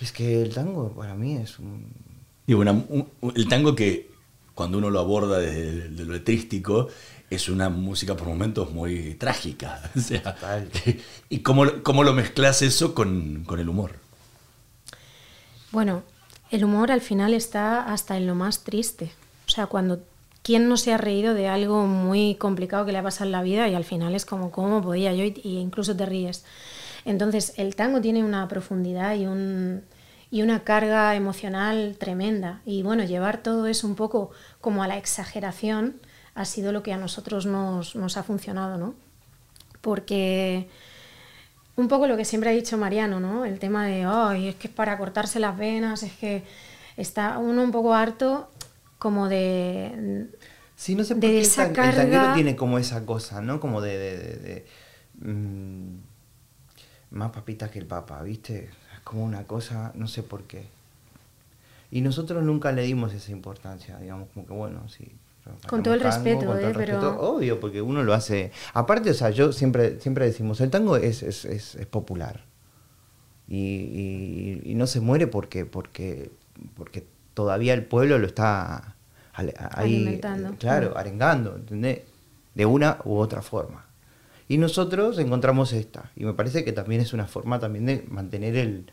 Es 0.00 0.10
que 0.10 0.40
el 0.40 0.54
tango 0.54 0.90
para 0.92 1.14
mí 1.14 1.36
es 1.36 1.58
un 1.58 2.11
y 2.46 2.54
bueno, 2.54 2.84
el 3.34 3.48
tango 3.48 3.74
que 3.74 4.10
cuando 4.54 4.78
uno 4.78 4.90
lo 4.90 5.00
aborda 5.00 5.38
desde 5.38 6.04
lo 6.04 6.12
letrístico 6.12 6.88
es 7.30 7.48
una 7.48 7.70
música 7.70 8.16
por 8.16 8.28
momentos 8.28 8.70
muy 8.72 9.14
trágica. 9.14 9.90
O 9.96 10.00
sea, 10.00 10.36
¿Y 11.28 11.38
cómo, 11.38 11.64
cómo, 11.82 12.04
lo 12.04 12.12
mezclas 12.12 12.62
eso 12.62 12.94
con, 12.94 13.44
con 13.44 13.58
el 13.58 13.68
humor? 13.68 13.96
Bueno, 15.70 16.02
el 16.50 16.64
humor 16.64 16.92
al 16.92 17.00
final 17.00 17.32
está 17.32 17.84
hasta 17.84 18.16
en 18.16 18.26
lo 18.26 18.34
más 18.34 18.64
triste. 18.64 19.12
O 19.46 19.50
sea, 19.50 19.66
cuando 19.66 20.02
¿quién 20.42 20.68
no 20.68 20.76
se 20.76 20.92
ha 20.92 20.98
reído 20.98 21.34
de 21.34 21.48
algo 21.48 21.86
muy 21.86 22.34
complicado 22.34 22.84
que 22.84 22.92
le 22.92 22.98
ha 22.98 23.02
pasado 23.02 23.26
en 23.26 23.32
la 23.32 23.42
vida 23.42 23.68
y 23.68 23.74
al 23.74 23.84
final 23.84 24.14
es 24.14 24.26
como, 24.26 24.50
¿cómo 24.50 24.82
podía 24.82 25.14
yo? 25.14 25.24
Y 25.24 25.58
incluso 25.58 25.96
te 25.96 26.04
ríes. 26.06 26.44
Entonces, 27.04 27.54
el 27.56 27.74
tango 27.74 28.00
tiene 28.00 28.22
una 28.22 28.46
profundidad 28.48 29.14
y 29.14 29.26
un, 29.26 29.82
y 30.32 30.42
una 30.42 30.64
carga 30.64 31.14
emocional 31.14 31.94
tremenda. 32.00 32.60
Y 32.66 32.82
bueno, 32.82 33.04
llevar 33.04 33.42
todo 33.42 33.68
eso 33.68 33.86
un 33.86 33.94
poco 33.94 34.30
como 34.60 34.82
a 34.82 34.88
la 34.88 34.96
exageración 34.96 36.00
ha 36.34 36.44
sido 36.46 36.72
lo 36.72 36.82
que 36.82 36.92
a 36.92 36.96
nosotros 36.96 37.46
nos, 37.46 37.94
nos 37.94 38.16
ha 38.16 38.22
funcionado, 38.24 38.78
¿no? 38.78 38.94
Porque 39.82 40.68
un 41.76 41.88
poco 41.88 42.06
lo 42.06 42.16
que 42.16 42.24
siempre 42.24 42.50
ha 42.50 42.52
dicho 42.52 42.78
Mariano, 42.78 43.20
¿no? 43.20 43.44
El 43.44 43.58
tema 43.58 43.86
de, 43.86 44.04
ay, 44.04 44.48
es 44.48 44.54
que 44.56 44.68
es 44.68 44.74
para 44.74 44.96
cortarse 44.98 45.38
las 45.38 45.56
venas, 45.58 46.02
es 46.02 46.12
que 46.14 46.42
está 46.96 47.38
uno 47.38 47.62
un 47.62 47.70
poco 47.70 47.94
harto 47.94 48.50
como 48.98 49.28
de... 49.28 50.28
Sí, 50.76 50.94
no 50.94 51.04
sé 51.04 51.14
por 51.14 51.20
de 51.22 51.28
qué 51.28 51.40
el, 51.42 51.50
tan- 51.54 51.68
el 51.70 51.74
carga- 51.76 51.96
tanguero 51.96 52.34
tiene 52.34 52.56
como 52.56 52.78
esa 52.78 53.04
cosa, 53.04 53.40
¿no? 53.42 53.60
Como 53.60 53.80
de... 53.82 53.98
de- 53.98 54.16
de- 54.18 54.36
de, 54.38 54.66
mm, 55.30 55.96
más 57.10 57.30
papitas 57.32 57.70
que 57.70 57.78
el 57.78 57.86
papa, 57.86 58.22
¿viste? 58.22 58.70
Como 59.04 59.24
una 59.24 59.44
cosa, 59.44 59.92
no 59.94 60.06
sé 60.08 60.22
por 60.22 60.44
qué. 60.44 60.64
Y 61.90 62.00
nosotros 62.00 62.42
nunca 62.42 62.72
le 62.72 62.82
dimos 62.82 63.12
esa 63.12 63.32
importancia, 63.32 63.98
digamos, 63.98 64.28
como 64.32 64.46
que 64.46 64.52
bueno, 64.52 64.88
sí. 64.88 65.10
Con 65.68 65.82
todo 65.82 65.94
el 65.94 66.00
respeto, 66.00 66.46
con 66.46 66.56
todo 66.56 66.58
el 66.58 66.64
¿eh? 66.66 66.72
Pero- 66.74 67.00
respeto, 67.00 67.20
Obvio, 67.20 67.58
porque 67.60 67.82
uno 67.82 68.04
lo 68.04 68.14
hace... 68.14 68.52
Aparte, 68.74 69.10
o 69.10 69.14
sea, 69.14 69.30
yo 69.30 69.52
siempre, 69.52 69.98
siempre 70.00 70.24
decimos, 70.24 70.60
el 70.60 70.70
tango 70.70 70.96
es, 70.96 71.22
es, 71.24 71.44
es, 71.44 71.74
es 71.74 71.86
popular. 71.86 72.44
Y, 73.48 73.56
y- 73.56 74.62
y 74.64 74.74
no 74.76 74.86
se 74.86 75.00
muere 75.00 75.26
porque, 75.26 75.66
porque, 75.66 76.30
porque 76.76 77.04
todavía 77.34 77.74
el 77.74 77.84
pueblo 77.84 78.18
lo 78.18 78.26
está 78.28 78.94
ahí, 79.34 79.52
Alimentando. 79.74 80.54
claro, 80.58 80.92
Mm. 80.94 80.96
arengando, 80.98 81.56
¿entendés? 81.56 82.02
De 82.54 82.64
una 82.64 82.98
u 83.04 83.16
otra 83.16 83.42
forma. 83.42 83.84
Y 84.52 84.58
nosotros 84.58 85.18
encontramos 85.18 85.72
esta. 85.72 86.10
Y 86.14 86.26
me 86.26 86.34
parece 86.34 86.62
que 86.62 86.72
también 86.72 87.00
es 87.00 87.14
una 87.14 87.26
forma 87.26 87.58
también 87.58 87.86
de 87.86 88.04
mantener 88.10 88.54
el, 88.56 88.84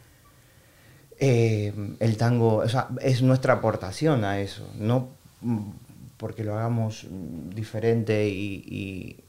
eh, 1.19 1.73
el 1.99 2.15
tango, 2.15 2.59
o 2.59 2.69
sea, 2.69 2.87
es 3.01 3.21
nuestra 3.21 3.55
aportación 3.55 4.23
a 4.23 4.39
eso, 4.39 4.65
no 4.77 5.09
mm, 5.41 5.71
porque 6.15 6.45
lo 6.45 6.53
hagamos 6.57 7.07
mm, 7.09 7.49
diferente 7.49 8.29
y, 8.29 9.21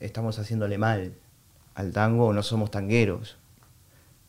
estamos 0.00 0.40
haciéndole 0.40 0.78
mal 0.78 1.14
al 1.76 1.92
tango 1.92 2.26
o 2.26 2.32
no 2.32 2.42
somos 2.42 2.72
tangueros. 2.72 3.36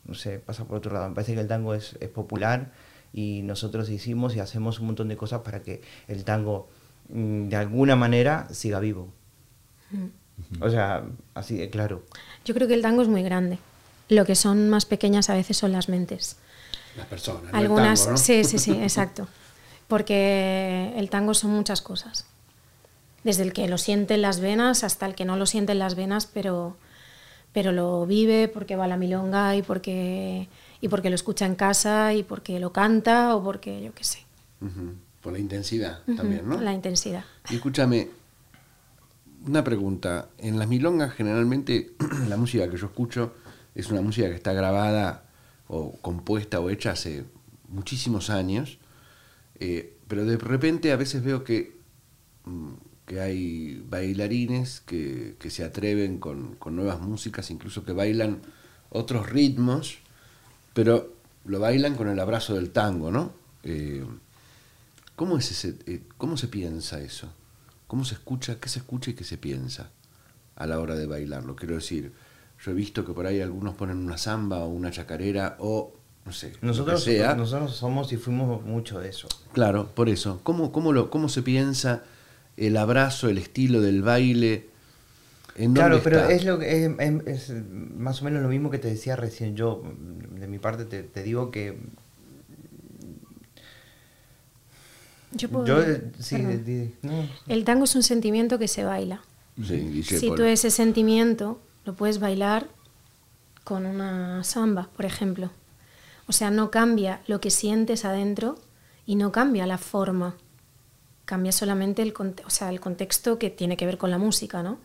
No 0.04 0.14
sé, 0.14 0.38
pasa 0.38 0.66
por 0.66 0.76
otro 0.76 0.92
lado. 0.92 1.08
Me 1.08 1.16
parece 1.16 1.34
que 1.34 1.40
el 1.40 1.48
tango 1.48 1.74
es, 1.74 1.96
es 1.98 2.10
popular 2.10 2.70
y 3.12 3.42
nosotros 3.42 3.90
hicimos 3.90 4.36
y 4.36 4.40
hacemos 4.40 4.78
un 4.78 4.86
montón 4.86 5.08
de 5.08 5.16
cosas 5.16 5.40
para 5.40 5.62
que 5.62 5.82
el 6.06 6.22
tango 6.22 6.68
mm, 7.08 7.48
de 7.48 7.56
alguna 7.56 7.96
manera 7.96 8.46
siga 8.52 8.78
vivo. 8.78 9.12
O 10.60 10.70
sea, 10.70 11.04
así 11.34 11.56
de 11.56 11.70
claro. 11.70 12.02
Yo 12.44 12.54
creo 12.54 12.68
que 12.68 12.74
el 12.74 12.82
tango 12.82 13.02
es 13.02 13.08
muy 13.08 13.22
grande. 13.22 13.58
Lo 14.08 14.24
que 14.24 14.34
son 14.34 14.68
más 14.68 14.84
pequeñas 14.84 15.30
a 15.30 15.34
veces 15.34 15.56
son 15.56 15.72
las 15.72 15.88
mentes. 15.88 16.36
Las 16.96 17.06
personas. 17.06 17.42
no 17.44 17.48
el 17.50 17.54
Algunas, 17.56 18.00
tango, 18.00 18.12
¿no? 18.12 18.18
sí, 18.18 18.44
sí, 18.44 18.58
sí, 18.58 18.72
exacto. 18.82 19.26
Porque 19.88 20.92
el 20.96 21.10
tango 21.10 21.34
son 21.34 21.50
muchas 21.50 21.82
cosas. 21.82 22.26
Desde 23.24 23.42
el 23.42 23.52
que 23.52 23.66
lo 23.68 23.78
siente 23.78 24.14
en 24.14 24.22
las 24.22 24.40
venas 24.40 24.84
hasta 24.84 25.06
el 25.06 25.14
que 25.14 25.24
no 25.24 25.36
lo 25.36 25.46
siente 25.46 25.72
en 25.72 25.80
las 25.80 25.96
venas, 25.96 26.26
pero, 26.26 26.76
pero 27.52 27.72
lo 27.72 28.06
vive 28.06 28.48
porque 28.48 28.76
va 28.76 28.84
a 28.84 28.88
la 28.88 28.96
milonga 28.96 29.56
y 29.56 29.62
porque, 29.62 30.48
y 30.80 30.88
porque 30.88 31.08
lo 31.08 31.16
escucha 31.16 31.46
en 31.46 31.56
casa 31.56 32.14
y 32.14 32.22
porque 32.22 32.60
lo 32.60 32.72
canta 32.72 33.34
o 33.34 33.42
porque 33.42 33.82
yo 33.82 33.92
qué 33.94 34.04
sé. 34.04 34.24
Por 35.20 35.32
la 35.32 35.38
intensidad 35.40 36.00
también, 36.16 36.48
¿no? 36.48 36.60
La 36.60 36.72
intensidad. 36.72 37.24
Y 37.50 37.56
escúchame, 37.56 38.08
una 39.44 39.64
pregunta. 39.64 40.28
En 40.38 40.58
las 40.58 40.68
milongas 40.68 41.12
generalmente 41.12 41.92
la 42.28 42.36
música 42.36 42.70
que 42.70 42.76
yo 42.76 42.86
escucho 42.86 43.34
es 43.74 43.90
una 43.90 44.00
música 44.00 44.28
que 44.28 44.34
está 44.34 44.52
grabada 44.52 45.24
o 45.68 45.92
compuesta 46.00 46.60
o 46.60 46.70
hecha 46.70 46.92
hace 46.92 47.24
muchísimos 47.68 48.30
años, 48.30 48.78
eh, 49.58 49.96
pero 50.08 50.24
de 50.24 50.36
repente 50.36 50.92
a 50.92 50.96
veces 50.96 51.22
veo 51.22 51.44
que, 51.44 51.76
mm, 52.44 52.72
que 53.06 53.20
hay 53.20 53.84
bailarines 53.88 54.80
que, 54.80 55.36
que 55.38 55.50
se 55.50 55.64
atreven 55.64 56.18
con, 56.18 56.54
con 56.56 56.76
nuevas 56.76 57.00
músicas, 57.00 57.50
incluso 57.50 57.84
que 57.84 57.92
bailan 57.92 58.40
otros 58.90 59.28
ritmos, 59.28 59.98
pero 60.72 61.12
lo 61.44 61.60
bailan 61.60 61.94
con 61.94 62.08
el 62.08 62.18
abrazo 62.18 62.54
del 62.54 62.70
tango, 62.70 63.10
¿no? 63.10 63.32
Eh, 63.62 64.04
¿Cómo 65.16 65.38
es 65.38 65.64
eh, 65.64 66.02
cómo 66.18 66.36
se 66.36 66.48
piensa 66.48 67.00
eso? 67.00 67.32
¿Cómo 67.86 68.04
se 68.04 68.14
escucha, 68.14 68.58
qué 68.60 68.68
se 68.68 68.80
escucha 68.80 69.10
y 69.10 69.14
qué 69.14 69.24
se 69.24 69.38
piensa 69.38 69.90
a 70.56 70.66
la 70.66 70.80
hora 70.80 70.94
de 70.96 71.06
bailarlo? 71.06 71.54
Quiero 71.56 71.74
decir, 71.76 72.12
yo 72.64 72.70
he 72.70 72.74
visto 72.74 73.04
que 73.04 73.12
por 73.12 73.26
ahí 73.26 73.40
algunos 73.40 73.74
ponen 73.74 73.98
una 73.98 74.18
samba 74.18 74.58
o 74.58 74.68
una 74.68 74.90
chacarera 74.90 75.56
o 75.60 75.92
no 76.24 76.32
sé, 76.32 76.54
Nosotros, 76.60 77.00
lo 77.00 77.12
que 77.12 77.18
sea. 77.18 77.34
nosotros 77.36 77.76
somos 77.76 78.12
y 78.12 78.16
fuimos 78.16 78.64
mucho 78.64 78.98
de 78.98 79.10
eso. 79.10 79.28
Claro, 79.52 79.88
por 79.94 80.08
eso. 80.08 80.40
¿Cómo, 80.42 80.72
cómo, 80.72 80.92
lo, 80.92 81.08
¿Cómo 81.08 81.28
se 81.28 81.42
piensa 81.42 82.02
el 82.56 82.76
abrazo, 82.76 83.28
el 83.28 83.38
estilo 83.38 83.80
del 83.80 84.02
baile? 84.02 84.66
¿En 85.54 85.72
dónde 85.72 85.80
Claro, 85.80 86.00
pero 86.02 86.18
está? 86.18 86.32
es, 86.32 86.44
lo 86.44 86.58
que, 86.58 86.84
es, 87.26 87.48
es 87.50 87.62
más 87.96 88.20
o 88.20 88.24
menos 88.24 88.42
lo 88.42 88.48
mismo 88.48 88.70
que 88.70 88.78
te 88.78 88.88
decía 88.88 89.14
recién. 89.14 89.54
Yo, 89.54 89.84
de 90.32 90.48
mi 90.48 90.58
parte, 90.58 90.84
te, 90.84 91.04
te 91.04 91.22
digo 91.22 91.52
que 91.52 91.78
Yo 95.36 95.48
puedo- 95.48 95.66
yo, 95.66 95.80
eh, 95.82 96.12
sí, 96.18 96.36
perdón. 96.36 96.64
di- 96.64 96.78
di- 96.86 96.94
no, 97.02 97.28
El 97.46 97.64
tango 97.64 97.84
es 97.84 97.94
un 97.94 98.02
sentimiento 98.02 98.58
que 98.58 98.68
se 98.68 98.84
baila. 98.84 99.22
Sí, 99.62 100.02
Si 100.02 100.28
por- 100.28 100.36
tú 100.38 100.44
ese 100.44 100.70
sentimiento 100.70 101.60
lo 101.84 101.94
puedes 101.94 102.18
bailar 102.20 102.66
con 103.64 103.86
una 103.86 104.44
samba, 104.44 104.88
por 104.96 105.04
ejemplo. 105.06 105.50
O 106.28 106.32
sea, 106.32 106.50
no 106.50 106.70
cambia 106.70 107.20
lo 107.26 107.40
que 107.40 107.50
sientes 107.50 108.04
adentro 108.04 108.58
y 109.06 109.14
no 109.16 109.32
cambia 109.32 109.66
la 109.66 109.78
forma. 109.78 110.36
Cambia 111.24 111.52
solamente 111.52 112.02
el, 112.02 112.12
conte- 112.12 112.44
o 112.46 112.50
sea, 112.50 112.68
el 112.70 112.80
contexto 112.80 113.38
que 113.38 113.50
tiene 113.50 113.76
que 113.76 113.86
ver 113.86 113.98
con 113.98 114.10
la 114.10 114.18
música, 114.18 114.62
¿no? 114.62 114.78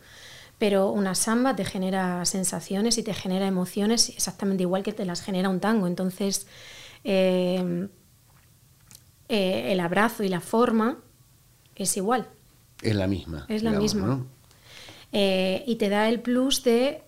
Pero 0.58 0.90
una 0.90 1.14
samba 1.14 1.54
te 1.56 1.64
genera 1.64 2.24
sensaciones 2.24 2.96
y 2.98 3.02
te 3.02 3.14
genera 3.14 3.46
emociones 3.46 4.08
exactamente 4.10 4.62
igual 4.62 4.82
que 4.82 4.92
te 4.92 5.04
las 5.04 5.20
genera 5.22 5.48
un 5.48 5.60
tango. 5.60 5.86
Entonces, 5.86 6.46
eh, 7.04 7.88
eh, 9.32 9.72
el 9.72 9.80
abrazo 9.80 10.24
y 10.24 10.28
la 10.28 10.40
forma 10.40 10.98
es 11.74 11.96
igual. 11.96 12.28
Es 12.82 12.94
la 12.94 13.06
misma. 13.06 13.46
Es 13.48 13.62
la 13.62 13.70
digamos, 13.70 13.94
misma. 13.94 14.06
¿no? 14.06 14.26
Eh, 15.10 15.64
y 15.66 15.76
te 15.76 15.88
da 15.88 16.10
el 16.10 16.20
plus 16.20 16.62
de 16.64 17.02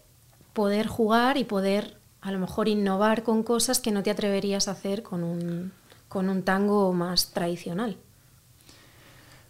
poder 0.55 0.87
jugar 0.87 1.37
y 1.37 1.45
poder 1.45 1.99
a 2.23 2.33
lo 2.33 2.39
mejor 2.39 2.69
innovar 2.69 3.25
con 3.25 3.43
cosas 3.43 3.79
que 3.79 3.91
no 3.91 4.03
te 4.03 4.11
atreverías 4.11 4.69
a 4.69 4.71
hacer 4.71 5.03
con 5.03 5.23
un, 5.23 5.73
con 6.09 6.31
un 6.31 6.43
tango 6.45 6.95
más 6.95 7.33
tradicional. 7.33 7.99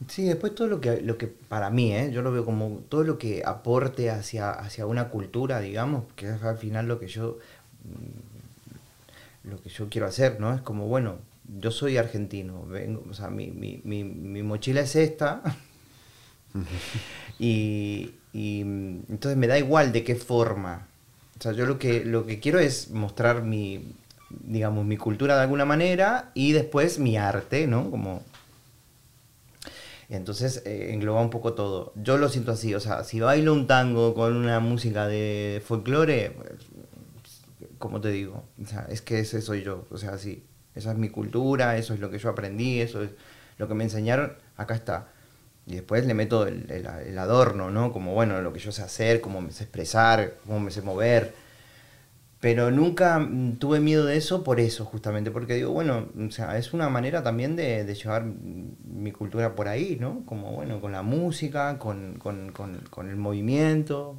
Sí, 0.09 0.25
después 0.25 0.53
todo 0.57 0.67
lo 0.67 0.81
que, 0.81 1.01
lo 1.01 1.17
que 1.17 1.29
para 1.29 1.71
mí, 1.71 1.95
¿eh? 1.95 2.11
yo 2.13 2.23
lo 2.23 2.33
veo 2.33 2.45
como 2.45 2.83
todo 2.89 3.05
lo 3.05 3.19
que 3.19 3.45
aporte 3.47 4.11
hacia, 4.11 4.51
hacia 4.51 4.85
una 4.87 5.11
cultura, 5.11 5.61
digamos, 5.61 6.07
que 6.17 6.29
es 6.29 6.43
al 6.43 6.59
final 6.59 6.89
lo 6.89 6.99
que 6.99 7.07
yo 7.07 7.39
mm, 7.85 9.51
lo 9.51 9.63
que 9.63 9.69
yo 9.69 9.89
quiero 9.89 10.09
hacer, 10.09 10.41
¿no? 10.41 10.53
Es 10.53 10.61
como, 10.63 10.89
bueno, 10.89 11.19
yo 11.45 11.71
soy 11.71 11.97
argentino, 11.97 12.65
vengo, 12.67 13.05
o 13.09 13.15
sea, 13.15 13.29
mi, 13.31 13.51
mi, 13.51 13.81
mi, 13.85 14.05
mi 14.05 14.43
mochila 14.43 14.81
es 14.81 14.97
esta, 14.97 15.43
y, 17.39 18.13
y, 18.33 18.61
entonces 18.61 19.37
me 19.37 19.47
da 19.47 19.59
igual 19.59 19.93
de 19.93 20.05
qué 20.05 20.15
forma. 20.15 20.87
O 21.39 21.43
sea, 21.43 21.53
yo 21.53 21.67
lo 21.67 21.79
que, 21.79 22.05
lo 22.05 22.27
que 22.27 22.41
quiero 22.41 22.61
es 22.61 22.91
mostrar 22.91 23.43
mi, 23.43 23.93
digamos, 24.31 24.85
mi 24.85 24.97
cultura 24.97 25.37
de 25.37 25.43
alguna 25.43 25.65
manera 25.65 26.31
y 26.35 26.53
después 26.53 26.99
mi 26.99 27.17
arte, 27.17 27.67
¿no? 27.67 27.91
Como 27.91 28.23
entonces 30.09 30.63
eh, 30.65 30.91
engloba 30.93 31.21
un 31.21 31.31
poco 31.31 31.55
todo. 31.55 31.93
Yo 31.97 32.19
lo 32.19 32.29
siento 32.29 32.53
así, 32.53 32.75
o 32.75 32.81
sea, 32.81 33.05
si 33.05 33.21
bailo 33.21 33.53
un 33.53 33.67
tango 33.67 34.15
con 34.15 34.37
una 34.37 34.61
música 34.61 35.07
de 35.07 35.63
folclore, 35.65 36.31
pues, 36.31 37.69
como 37.79 38.01
te 38.01 38.11
digo, 38.11 38.45
o 38.63 38.67
sea, 38.67 38.87
es 38.89 39.03
que 39.03 39.21
ese 39.21 39.43
soy 39.43 39.63
yo, 39.63 39.87
o 39.91 39.99
sea, 39.99 40.19
sí, 40.19 40.45
esa 40.75 40.93
es 40.93 40.99
mi 40.99 41.09
cultura, 41.09 41.77
eso 41.77 41.95
es 41.95 42.01
lo 42.01 42.11
que 42.11 42.19
yo 42.19 42.31
aprendí, 42.31 42.81
eso 42.81 43.03
es 43.03 43.11
lo 43.59 43.69
que 43.69 43.75
me 43.75 43.85
enseñaron, 43.85 44.33
acá 44.57 44.75
está. 44.75 45.09
Y 45.67 45.77
después 45.77 46.05
le 46.07 46.15
meto 46.15 46.47
el, 46.47 47.19
adorno, 47.19 47.71
¿no? 47.71 47.93
Como, 47.93 48.13
bueno, 48.13 48.43
lo 48.43 48.53
que 48.53 48.61
yo 48.61 48.71
sé 48.71 48.83
hacer, 48.83 49.21
cómo 49.21 49.41
me 49.41 49.51
sé 49.51 49.65
expresar, 49.65 50.35
cómo 50.47 50.61
me 50.61 50.71
sé 50.71 50.83
mover. 50.83 51.35
Pero 52.41 52.71
nunca 52.71 53.19
mm, 53.19 53.57
tuve 53.57 53.81
miedo 53.81 54.05
de 54.05 54.19
eso 54.19 54.45
por 54.45 54.61
eso, 54.61 54.85
justamente, 54.85 55.31
porque 55.31 55.55
digo, 55.55 55.73
bueno, 55.73 56.09
o 56.19 56.31
sea, 56.31 56.59
es 56.59 56.75
una 56.75 56.91
manera 56.91 57.23
también 57.23 57.57
de, 57.57 57.95
llevar 57.95 58.25
mi 58.25 59.13
cultura 59.13 59.55
por 59.55 59.69
ahí, 59.69 59.97
¿no? 59.99 60.23
Como, 60.27 60.53
bueno, 60.53 60.81
con 60.83 60.93
la 60.93 61.03
música, 61.03 61.79
con, 61.79 62.19
con, 62.19 62.53
con, 62.53 62.81
con 62.91 63.09
el 63.09 63.17
movimiento, 63.17 64.19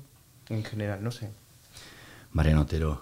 en 0.49 0.63
general, 0.63 1.03
no 1.03 1.11
sé. 1.11 1.29
Mariano 2.31 2.61
Otero, 2.61 3.01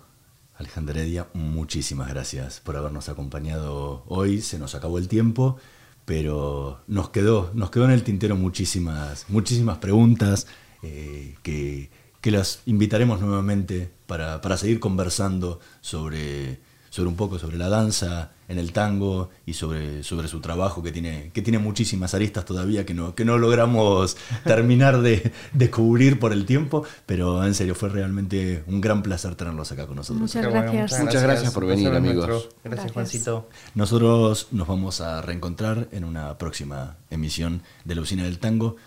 Alejandra 0.56 1.00
Heredia, 1.00 1.28
muchísimas 1.34 2.10
gracias 2.10 2.60
por 2.60 2.78
habernos 2.78 3.10
acompañado 3.10 4.04
hoy. 4.08 4.42
Se 4.42 4.60
nos 4.60 4.76
acabó 4.76 5.00
el 5.00 5.08
tiempo, 5.08 5.58
pero 6.06 6.82
nos 6.88 7.10
quedó, 7.10 7.52
nos 7.54 7.72
quedó 7.72 7.86
en 7.86 7.92
el 7.92 8.04
tintero 8.04 8.36
muchísimas, 8.36 9.26
muchísimas 9.30 9.80
preguntas 9.80 10.48
eh, 10.84 11.36
que, 11.42 11.90
que 12.22 12.32
las 12.32 12.62
invitaremos 12.66 13.20
nuevamente 13.20 13.92
para, 14.06 14.42
para 14.42 14.58
seguir 14.58 14.80
conversando 14.80 15.60
sobre, 15.82 16.60
sobre 16.90 17.10
un 17.10 17.16
poco 17.16 17.40
sobre 17.40 17.58
la 17.58 17.70
danza 17.70 18.32
en 18.54 18.60
el 18.60 18.72
tango 18.72 19.30
y 19.46 19.54
sobre, 19.54 20.04
sobre 20.04 20.28
su 20.28 20.40
trabajo 20.40 20.82
que 20.82 20.92
tiene, 20.92 21.32
que 21.34 21.42
tiene 21.42 21.60
muchísimas 21.60 22.14
aristas 22.14 22.46
todavía 22.46 22.86
que 22.86 22.94
no, 22.94 23.14
que 23.16 23.26
no 23.26 23.38
logramos 23.38 24.16
terminar 24.46 25.02
de, 25.02 25.34
de 25.52 25.70
cubrir 25.70 26.20
por 26.20 26.32
el 26.32 26.46
tiempo, 26.46 26.86
pero 27.06 27.44
en 27.46 27.54
serio 27.54 27.76
fue 27.76 27.90
realmente 27.90 28.64
un 28.68 28.80
gran 28.80 29.04
placer 29.04 29.36
tenerlos 29.36 29.72
acá 29.72 29.88
con 29.88 29.98
nosotros. 29.98 30.22
Muchas 30.22 30.46
Qué 30.46 30.52
bueno, 30.52 30.72
gracias. 30.72 31.02
Muchas 31.02 31.24
gracias 31.24 31.54
por 31.54 31.66
venir, 31.66 31.90
amigos. 31.90 32.26
Gracias, 32.28 32.54
Gracias. 32.64 32.92
Juancito. 32.92 33.50
Nosotros 33.76 34.48
nos 34.52 34.68
vamos 34.68 35.02
a 35.02 35.22
reencontrar 35.22 35.88
en 35.92 36.04
una 36.04 36.38
próxima 36.38 36.98
emisión 37.10 37.64
de 37.84 37.96
La 37.96 38.02
Usina 38.02 38.24
del 38.24 38.40
Tango. 38.40 38.78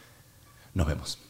Nos 0.75 0.87
vemos. 0.87 1.26